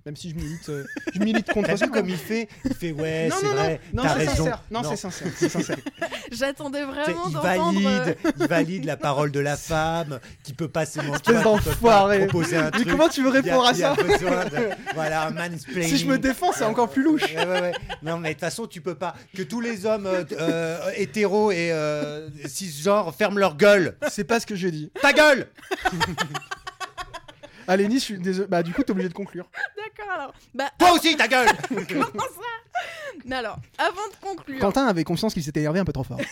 Même 0.06 0.16
si 0.16 0.28
je 0.28 0.34
milite, 0.34 0.68
euh, 0.68 0.84
je 1.14 1.18
milite 1.20 1.50
contre 1.50 1.78
ça. 1.78 1.88
comme 1.88 2.10
il 2.10 2.18
fait 2.18 2.46
Il 2.66 2.74
fait 2.74 2.92
ouais, 2.92 3.28
non, 3.28 3.36
c'est 3.40 3.46
non, 3.46 3.52
vrai, 3.54 3.80
non, 3.94 4.02
t'as 4.02 4.08
c'est 4.10 4.14
raison. 4.18 4.34
sincère. 4.36 4.62
Non, 4.70 4.82
c'est 4.82 4.96
sincère. 4.96 5.28
C'est 5.38 5.48
sincère. 5.48 5.76
J'attendais 6.32 6.84
vraiment 6.84 7.24
il 7.28 7.32
d'entendre. 7.32 7.80
euh, 7.88 8.02
valide, 8.02 8.16
il 8.38 8.46
valide 8.46 8.84
la 8.84 8.96
parole 8.98 9.30
de 9.30 9.40
la 9.40 9.56
femme 9.56 10.20
qui 10.42 10.52
peut 10.52 10.68
pas 10.68 10.84
s'émanciper, 10.84 11.32
proposer 11.40 12.56
un 12.58 12.64
Mais 12.64 12.70
truc. 12.72 12.90
comment 12.90 13.08
tu 13.08 13.22
veux 13.22 13.30
répondre 13.30 13.64
à 13.66 13.72
ça 13.72 13.94
besoin 13.94 14.44
de- 14.44 14.68
Voilà, 14.94 15.28
un 15.28 15.30
mansplaining. 15.30 15.88
Si 15.88 15.96
je 15.96 16.06
me 16.06 16.18
défends, 16.18 16.52
c'est 16.52 16.64
encore 16.64 16.90
plus 16.90 17.02
louche. 17.02 17.22
Ouais, 17.34 17.46
ouais, 17.46 17.60
ouais. 17.62 17.72
Non, 18.02 18.18
mais 18.18 18.28
de 18.30 18.34
toute 18.34 18.40
façon, 18.40 18.66
tu 18.66 18.82
peux 18.82 18.96
pas. 18.96 19.14
Que 19.34 19.42
tous 19.42 19.62
les 19.62 19.86
hommes 19.86 20.06
euh, 20.06 20.22
euh, 20.38 20.90
hétéros 20.96 21.50
et 21.50 21.72
euh, 21.72 22.28
cisgenres 22.46 23.14
ferment 23.14 23.38
leur 23.38 23.56
gueule. 23.56 23.96
C'est 24.10 24.24
pas 24.24 24.38
ce 24.38 24.44
que 24.46 24.54
j'ai 24.54 24.70
dit. 24.70 24.90
Ta 25.00 25.14
gueule 25.14 25.48
Allez, 27.66 27.88
Nice, 27.88 28.00
je 28.00 28.04
suis 28.04 28.18
désolé. 28.18 28.48
Bah, 28.48 28.62
du 28.62 28.72
coup, 28.72 28.82
t'es 28.82 28.90
obligé 28.90 29.08
de 29.08 29.14
conclure. 29.14 29.48
D'accord, 29.76 30.12
alors. 30.12 30.34
Bah, 30.54 30.70
Toi 30.78 30.92
aussi, 30.92 31.16
ta 31.16 31.28
gueule 31.28 31.48
comment 31.88 32.04
ça? 32.04 32.80
Mais 33.24 33.36
alors, 33.36 33.58
avant 33.78 34.08
de 34.08 34.16
conclure. 34.20 34.58
Quentin 34.60 34.86
avait 34.86 35.04
conscience 35.04 35.32
qu'il 35.34 35.42
s'était 35.42 35.60
énervé 35.60 35.80
un 35.80 35.84
peu 35.84 35.92
trop 35.92 36.04
fort. 36.04 36.18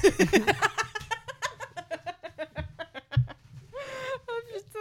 Putain. 4.55 4.79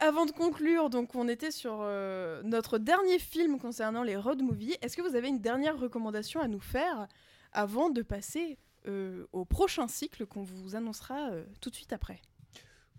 Avant 0.00 0.26
de 0.26 0.32
conclure, 0.32 0.90
donc 0.90 1.14
on 1.14 1.28
était 1.28 1.50
sur 1.50 1.78
euh, 1.82 2.42
notre 2.44 2.78
dernier 2.78 3.18
film 3.18 3.58
concernant 3.58 4.02
les 4.02 4.16
road 4.16 4.42
movies. 4.42 4.76
Est-ce 4.82 4.96
que 4.96 5.02
vous 5.02 5.16
avez 5.16 5.28
une 5.28 5.40
dernière 5.40 5.78
recommandation 5.78 6.40
à 6.40 6.48
nous 6.48 6.60
faire 6.60 7.06
avant 7.52 7.90
de 7.90 8.02
passer 8.02 8.58
euh, 8.86 9.24
au 9.32 9.44
prochain 9.44 9.86
cycle 9.88 10.26
qu'on 10.26 10.42
vous 10.42 10.74
annoncera 10.76 11.30
euh, 11.30 11.44
tout 11.60 11.70
de 11.70 11.74
suite 11.74 11.92
après? 11.92 12.20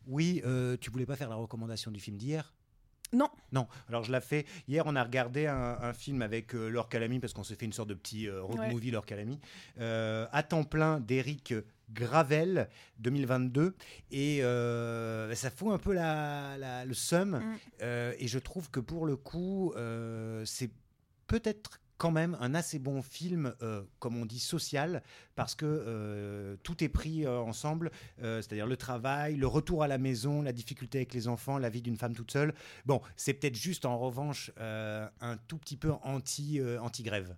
Oui, 0.08 0.42
euh, 0.46 0.78
tu 0.80 0.90
voulais 0.92 1.06
pas 1.06 1.16
faire 1.16 1.30
la 1.30 1.36
recommandation 1.36 1.92
du 1.92 2.00
film 2.00 2.18
d'hier? 2.18 2.54
Non. 3.14 3.30
Non, 3.52 3.68
alors 3.88 4.04
je 4.04 4.12
l'ai 4.12 4.20
fait. 4.20 4.46
Hier, 4.68 4.84
on 4.88 4.96
a 4.96 5.04
regardé 5.04 5.46
un, 5.46 5.78
un 5.80 5.94
film 5.94 6.22
avec 6.22 6.54
euh, 6.56 6.68
Laure 6.70 6.90
Calamy, 6.90 7.20
parce 7.20 7.34
qu'on 7.34 7.44
s'est 7.44 7.56
fait 7.56 7.66
une 7.66 7.72
sorte 7.74 7.90
de 7.90 7.94
petit 7.94 8.28
euh, 8.28 8.42
road 8.42 8.60
Ouais. 8.60 8.72
movie 8.72 8.92
Laure 8.92 9.06
Calamy, 9.06 9.40
euh, 9.80 10.28
à 10.32 10.42
temps 10.44 10.64
plein 10.64 11.00
d'Éric 11.00 11.54
Gravel, 11.94 12.68
2022. 13.00 13.76
Et 14.12 14.44
euh, 14.44 15.34
ça 15.36 15.50
fout 15.52 15.72
un 15.72 15.78
peu 15.78 15.94
la, 15.94 16.58
la- 16.58 16.84
le 16.84 16.94
seum. 16.96 17.38
Mm. 17.40 17.56
Euh, 17.84 18.14
et 18.20 18.28
je 18.28 18.40
trouve 18.40 18.70
que 18.72 18.80
pour 18.80 19.06
le 19.06 19.16
coup, 19.16 19.72
euh, 19.78 20.44
c'est 20.46 20.72
peut-être 21.28 21.80
quand 21.98 22.12
même 22.12 22.38
un 22.40 22.54
assez 22.56 22.80
bon 22.80 23.02
film, 23.02 23.54
euh, 23.62 23.84
comme 24.00 24.18
on 24.18 24.26
dit, 24.26 24.40
social, 24.40 25.02
parce 25.36 25.56
que 25.56 25.66
euh, 25.66 26.56
tout 26.64 26.84
est 26.84 26.90
pris 26.90 27.26
euh, 27.26 27.40
ensemble, 27.40 27.92
c'est-à-dire 28.20 28.68
le 28.68 28.78
travail, 28.78 29.36
le 29.36 29.48
retour 29.48 29.84
à 29.84 29.88
la 29.88 29.98
maison, 29.98 30.42
la 30.42 30.54
difficulté 30.54 31.00
avec 31.00 31.14
les 31.14 31.28
enfants, 31.28 31.58
la 31.58 31.70
vie 31.70 31.82
d'une 31.82 31.98
femme 31.98 32.16
toute 32.16 32.32
seule. 32.32 32.54
Bon, 32.86 33.02
c'est 33.16 33.34
peut-être 33.34 33.56
juste 33.56 33.86
en 33.86 33.98
revanche 33.98 34.52
un 34.58 35.38
tout 35.48 35.58
petit 35.58 35.78
peu 35.78 35.92
anti, 36.04 36.60
anti-grève 36.82 37.36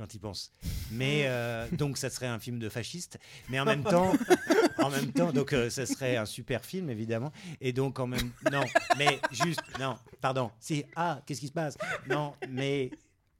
quand 0.00 0.14
il 0.14 0.18
pense. 0.18 0.52
Mais 0.90 1.24
euh, 1.26 1.68
donc 1.72 1.98
ça 1.98 2.08
serait 2.08 2.26
un 2.26 2.38
film 2.38 2.58
de 2.58 2.68
fasciste, 2.68 3.18
mais 3.50 3.60
en 3.60 3.66
même 3.66 3.84
temps, 3.84 4.12
en 4.78 4.88
même 4.90 5.12
temps, 5.12 5.30
donc 5.30 5.52
euh, 5.52 5.68
ça 5.68 5.84
serait 5.84 6.16
un 6.16 6.24
super 6.24 6.64
film 6.64 6.88
évidemment. 6.88 7.32
Et 7.60 7.72
donc 7.72 7.98
en 7.98 8.06
même, 8.06 8.30
non, 8.50 8.64
mais 8.98 9.20
juste, 9.30 9.62
non, 9.78 9.96
pardon. 10.20 10.50
Si, 10.58 10.84
ah, 10.96 11.20
qu'est-ce 11.26 11.40
qui 11.40 11.48
se 11.48 11.52
passe? 11.52 11.76
Non, 12.08 12.34
mais 12.48 12.90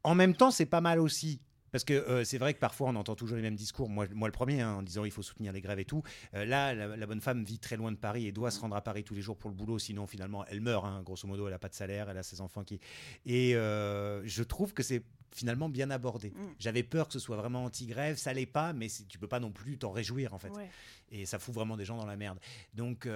en 0.05 0.15
même 0.15 0.35
temps, 0.35 0.51
c'est 0.51 0.67
pas 0.67 0.81
mal 0.81 0.99
aussi. 0.99 1.41
Parce 1.73 1.85
que 1.85 1.93
euh, 1.95 2.25
c'est 2.25 2.39
vrai 2.39 2.53
que 2.53 2.59
parfois 2.59 2.89
on 2.89 2.97
entend 2.97 3.15
toujours 3.15 3.37
les 3.37 3.43
mêmes 3.45 3.55
discours, 3.55 3.89
moi, 3.89 4.05
moi 4.13 4.27
le 4.27 4.33
premier, 4.33 4.61
hein, 4.61 4.75
en 4.79 4.83
disant 4.83 5.05
il 5.05 5.13
faut 5.13 5.23
soutenir 5.23 5.53
les 5.53 5.61
grèves 5.61 5.79
et 5.79 5.85
tout. 5.85 6.03
Euh, 6.35 6.45
là, 6.45 6.75
la, 6.75 6.97
la 6.97 7.07
bonne 7.07 7.21
femme 7.21 7.45
vit 7.45 7.61
très 7.61 7.77
loin 7.77 7.93
de 7.93 7.97
Paris 7.97 8.27
et 8.27 8.33
doit 8.33 8.51
se 8.51 8.59
rendre 8.59 8.75
à 8.75 8.81
Paris 8.81 9.05
tous 9.05 9.15
les 9.15 9.23
jours 9.23 9.37
pour 9.39 9.51
le 9.51 9.55
boulot, 9.55 9.79
sinon 9.79 10.09
finalement 10.09 10.45
elle 10.47 10.61
meurt. 10.61 10.85
hein. 10.85 11.01
grosso 11.05 11.29
modo, 11.29 11.47
elle 11.47 11.53
n'a 11.53 11.61
pas 11.61 11.69
de 11.69 11.75
salaire, 11.75 12.11
elle 12.11 12.19
a 12.19 12.25
ses 12.25 12.41
enfants 12.41 12.65
qui. 12.65 12.81
Et 13.25 13.55
euh, 13.55 14.21
je 14.27 14.43
trouve 14.43 14.75
que 14.75 14.83
c'est 14.83 15.05
finalement 15.33 15.69
bien 15.69 15.91
abordé. 15.91 16.31
Mm. 16.31 16.55
J'avais 16.59 16.83
peur 16.83 17.07
que 17.07 17.13
ce 17.13 17.21
soit 17.21 17.37
vraiment 17.37 17.67
anti-grève, 17.67 18.17
ça 18.17 18.33
l'est 18.33 18.47
pas, 18.47 18.73
mais 18.73 18.89
tu 19.09 19.21
peux 19.21 19.29
pas 19.29 19.39
non 19.39 19.53
plus 19.53 19.79
t'en 19.79 19.93
réjouir 19.93 20.35
en 20.35 20.39
fait. 20.41 20.51
Ouais. 20.51 20.69
Et 21.13 21.25
ça 21.25 21.39
fout 21.39 21.55
vraiment 21.55 21.77
des 21.77 21.85
gens 21.85 21.97
dans 21.99 22.07
la 22.07 22.17
merde. 22.17 22.41
Donc 22.75 23.07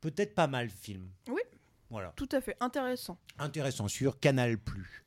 peut-être 0.00 0.34
pas 0.34 0.46
mal 0.46 0.64
le 0.66 0.72
film. 0.72 1.10
Oui. 1.28 1.42
Voilà. 1.90 2.14
Tout 2.16 2.28
à 2.32 2.40
fait 2.40 2.56
intéressant. 2.60 3.18
Intéressant 3.38 3.86
sur 3.86 4.18
Canal 4.18 4.56
Plus. 4.56 5.03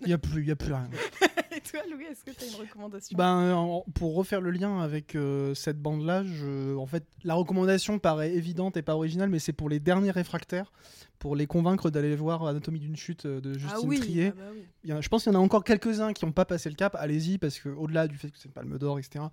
Il 0.00 0.06
n'y 0.08 0.12
a 0.12 0.18
plus, 0.18 0.42
il 0.42 0.48
y 0.48 0.50
a 0.50 0.56
plus 0.56 0.72
rien. 0.72 0.88
Et 1.56 1.60
toi, 1.60 1.80
Louis, 1.90 2.04
est-ce 2.04 2.24
que 2.24 2.30
tu 2.30 2.44
as 2.44 2.46
une 2.48 2.54
recommandation? 2.66 3.16
Ben, 3.16 3.52
en- 3.54 3.84
pour 3.94 4.14
refaire 4.14 4.40
le 4.40 4.50
lien 4.50 4.80
avec 4.80 5.14
euh, 5.14 5.54
cette 5.54 5.80
bande-là, 5.80 6.24
je- 6.24 6.74
en 6.76 6.86
fait, 6.86 7.04
la 7.24 7.34
recommandation 7.34 7.98
paraît 7.98 8.32
évidente 8.34 8.76
et 8.76 8.82
pas 8.82 8.94
originale, 8.96 9.28
mais 9.28 9.38
c'est 9.38 9.52
pour 9.52 9.68
les 9.68 9.78
derniers 9.78 10.10
réfractaires, 10.10 10.72
pour 11.18 11.36
les 11.36 11.46
convaincre 11.46 11.90
d'aller 11.90 12.16
voir 12.16 12.46
Anatomie 12.46 12.80
d'une 12.80 12.96
chute 12.96 13.26
euh, 13.26 13.40
de 13.40 13.52
Justine 13.52 13.70
Ah 13.84 13.86
oui, 13.86 14.00
Trier. 14.00 14.28
ah 14.28 14.36
bah 14.38 14.44
oui. 14.52 14.62
Il 14.84 14.90
y 14.90 14.92
en 14.92 14.96
a- 14.96 15.00
je 15.02 15.08
pense 15.08 15.24
qu'il 15.24 15.32
y 15.32 15.36
en 15.36 15.38
a 15.38 15.42
encore 15.42 15.62
quelques-uns 15.62 16.12
qui 16.14 16.24
n'ont 16.24 16.32
pas 16.32 16.46
passé 16.46 16.68
le 16.70 16.74
cap. 16.74 16.96
Allez-y, 16.98 17.38
parce 17.38 17.58
que 17.60 17.68
au-delà 17.68 18.08
du 18.08 18.16
fait 18.16 18.30
que 18.30 18.38
c'est 18.38 18.46
une 18.46 18.52
Palme 18.54 18.78
d'Or, 18.78 18.98
etc., 18.98 19.26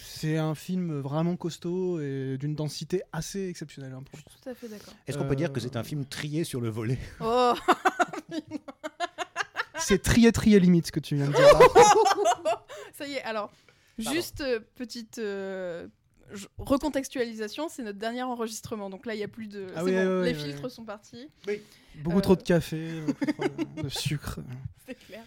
c'est 0.00 0.38
un 0.38 0.54
film 0.54 0.98
vraiment 1.00 1.36
costaud 1.36 2.00
et 2.00 2.36
d'une 2.38 2.54
densité 2.54 3.02
assez 3.12 3.48
exceptionnelle. 3.48 3.92
hein, 3.92 4.02
pour 4.02 4.18
Je 4.18 4.24
suis 4.30 4.40
tout 4.42 4.48
à 4.48 4.54
fait 4.54 4.68
d'accord. 4.68 4.94
Est-ce 5.06 5.16
qu'on 5.18 5.26
peut 5.28 5.36
dire 5.36 5.52
que 5.52 5.60
Euh, 5.60 5.62
c'est 5.62 5.76
un 5.76 5.84
film 5.84 6.04
trié 6.06 6.42
sur 6.42 6.60
le 6.60 6.68
volet? 6.70 6.98
Oh 7.20 7.52
C'est 9.84 10.02
trier, 10.02 10.32
trier 10.32 10.58
limite 10.60 10.86
ce 10.86 10.92
que 10.92 11.00
tu 11.00 11.16
viens 11.16 11.26
de 11.28 11.32
dire. 11.32 11.42
là. 11.42 12.62
Ça 12.98 13.06
y 13.06 13.14
est, 13.14 13.22
alors, 13.22 13.52
juste 13.98 14.40
euh, 14.40 14.60
petite 14.76 15.18
euh, 15.18 15.88
recontextualisation, 16.58 17.68
c'est 17.68 17.82
notre 17.82 17.98
dernier 17.98 18.22
enregistrement, 18.22 18.88
donc 18.88 19.04
là, 19.06 19.14
il 19.14 19.18
n'y 19.18 19.24
a 19.24 19.28
plus 19.28 19.46
de... 19.48 19.66
Ah 19.74 19.80
c'est 19.80 19.84
oui, 19.84 19.92
bon, 19.92 20.22
les 20.22 20.30
ouais. 20.30 20.34
filtres 20.34 20.70
sont 20.70 20.84
partis, 20.84 21.28
beaucoup 21.96 22.18
Euh. 22.18 22.20
trop 22.20 22.36
de 22.36 22.42
café, 22.42 23.00
beaucoup 23.00 23.32
trop 23.32 23.82
de 23.82 23.88
sucre. 23.88 24.40
c'est 24.86 24.94
clair. 24.94 25.24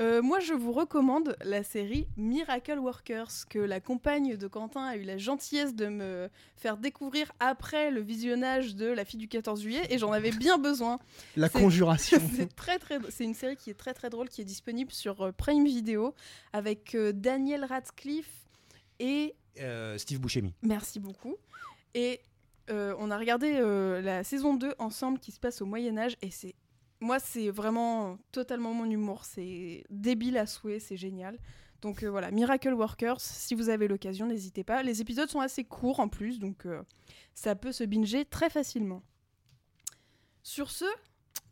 Euh, 0.00 0.22
moi, 0.22 0.40
je 0.40 0.54
vous 0.54 0.72
recommande 0.72 1.36
la 1.44 1.62
série 1.62 2.06
Miracle 2.16 2.78
Workers, 2.78 3.46
que 3.50 3.58
la 3.58 3.80
compagne 3.80 4.36
de 4.36 4.46
Quentin 4.46 4.82
a 4.84 4.96
eu 4.96 5.02
la 5.02 5.18
gentillesse 5.18 5.74
de 5.74 5.88
me 5.88 6.30
faire 6.56 6.78
découvrir 6.78 7.30
après 7.38 7.90
le 7.90 8.00
visionnage 8.00 8.74
de 8.76 8.86
La 8.86 9.04
fille 9.04 9.20
du 9.20 9.28
14 9.28 9.60
juillet, 9.60 9.86
et 9.90 9.98
j'en 9.98 10.12
avais 10.12 10.30
bien 10.30 10.56
besoin. 10.56 10.98
La 11.36 11.50
conjuration. 11.50 12.18
c'est 12.36 12.54
très 12.56 12.78
très 12.78 12.98
c'est 13.10 13.24
une 13.24 13.34
série 13.34 13.56
qui 13.56 13.68
est 13.68 13.74
très 13.74 13.92
très 13.92 14.08
drôle 14.08 14.28
qui 14.30 14.40
est 14.40 14.44
disponible 14.46 14.90
sur 14.92 15.20
euh, 15.20 15.32
Prime 15.32 15.64
Video 15.66 16.14
avec 16.54 16.94
euh, 16.94 17.12
Daniel 17.12 17.64
Radcliffe 17.64 18.46
et 18.98 19.34
Euh, 19.58 19.98
Steve 19.98 20.20
Buscemi. 20.20 20.54
merci 20.62 21.00
beaucoup 21.00 21.36
et 21.94 22.20
euh, 22.70 22.94
on 22.98 23.10
a 23.10 23.18
regardé 23.18 23.54
euh, 23.56 24.00
la 24.00 24.22
saison 24.22 24.54
2 24.54 24.74
ensemble 24.78 25.18
qui 25.18 25.32
se 25.32 25.40
passe 25.40 25.60
au 25.60 25.66
Moyen 25.66 25.98
Âge 25.98 26.16
et 26.22 26.30
c'est 26.30 26.54
moi 27.00 27.18
c'est 27.18 27.50
vraiment 27.50 28.18
totalement 28.32 28.72
mon 28.74 28.84
humour 28.90 29.24
c'est 29.24 29.84
débile 29.90 30.36
à 30.38 30.46
souhait 30.46 30.80
c'est 30.80 30.96
génial 30.96 31.38
donc 31.82 32.02
euh, 32.02 32.10
voilà 32.10 32.30
Miracle 32.30 32.74
Workers 32.74 33.20
si 33.20 33.54
vous 33.54 33.68
avez 33.70 33.88
l'occasion 33.88 34.26
n'hésitez 34.26 34.64
pas 34.64 34.82
les 34.82 35.00
épisodes 35.00 35.28
sont 35.30 35.40
assez 35.40 35.64
courts 35.64 36.00
en 36.00 36.08
plus 36.08 36.38
donc 36.38 36.66
euh, 36.66 36.82
ça 37.34 37.54
peut 37.54 37.72
se 37.72 37.84
binger 37.84 38.24
très 38.24 38.50
facilement 38.50 39.02
sur 40.42 40.70
ce 40.70 40.84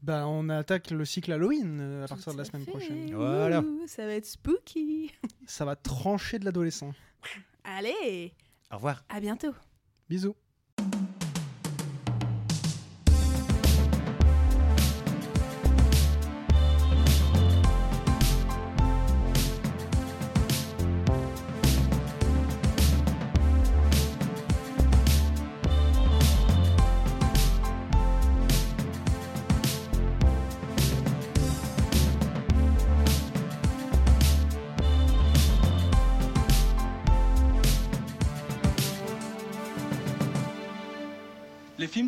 Bah, 0.03 0.27
on 0.27 0.49
attaque 0.49 0.91
le 0.91 1.05
cycle 1.05 1.33
Halloween 1.33 1.79
euh, 1.81 2.05
à 2.05 2.09
Tout 2.09 2.15
partir 2.15 2.33
de 2.35 2.39
la 2.39 2.45
semaine 2.45 2.65
fait. 2.65 2.71
prochaine. 2.71 3.15
Voilà. 3.15 3.61
Ouh, 3.61 3.87
ça 3.87 4.07
va 4.07 4.13
être 4.15 4.27
spooky. 4.27 5.13
Ça 5.47 5.65
va 5.65 5.77
trancher 5.77 6.39
de 6.39 6.45
l'adolescent. 6.45 6.93
Allez, 7.65 8.33
Au 8.73 8.77
revoir. 8.77 9.05
à 9.09 9.21
bientôt. 9.21 9.53
Bisous. 10.09 10.35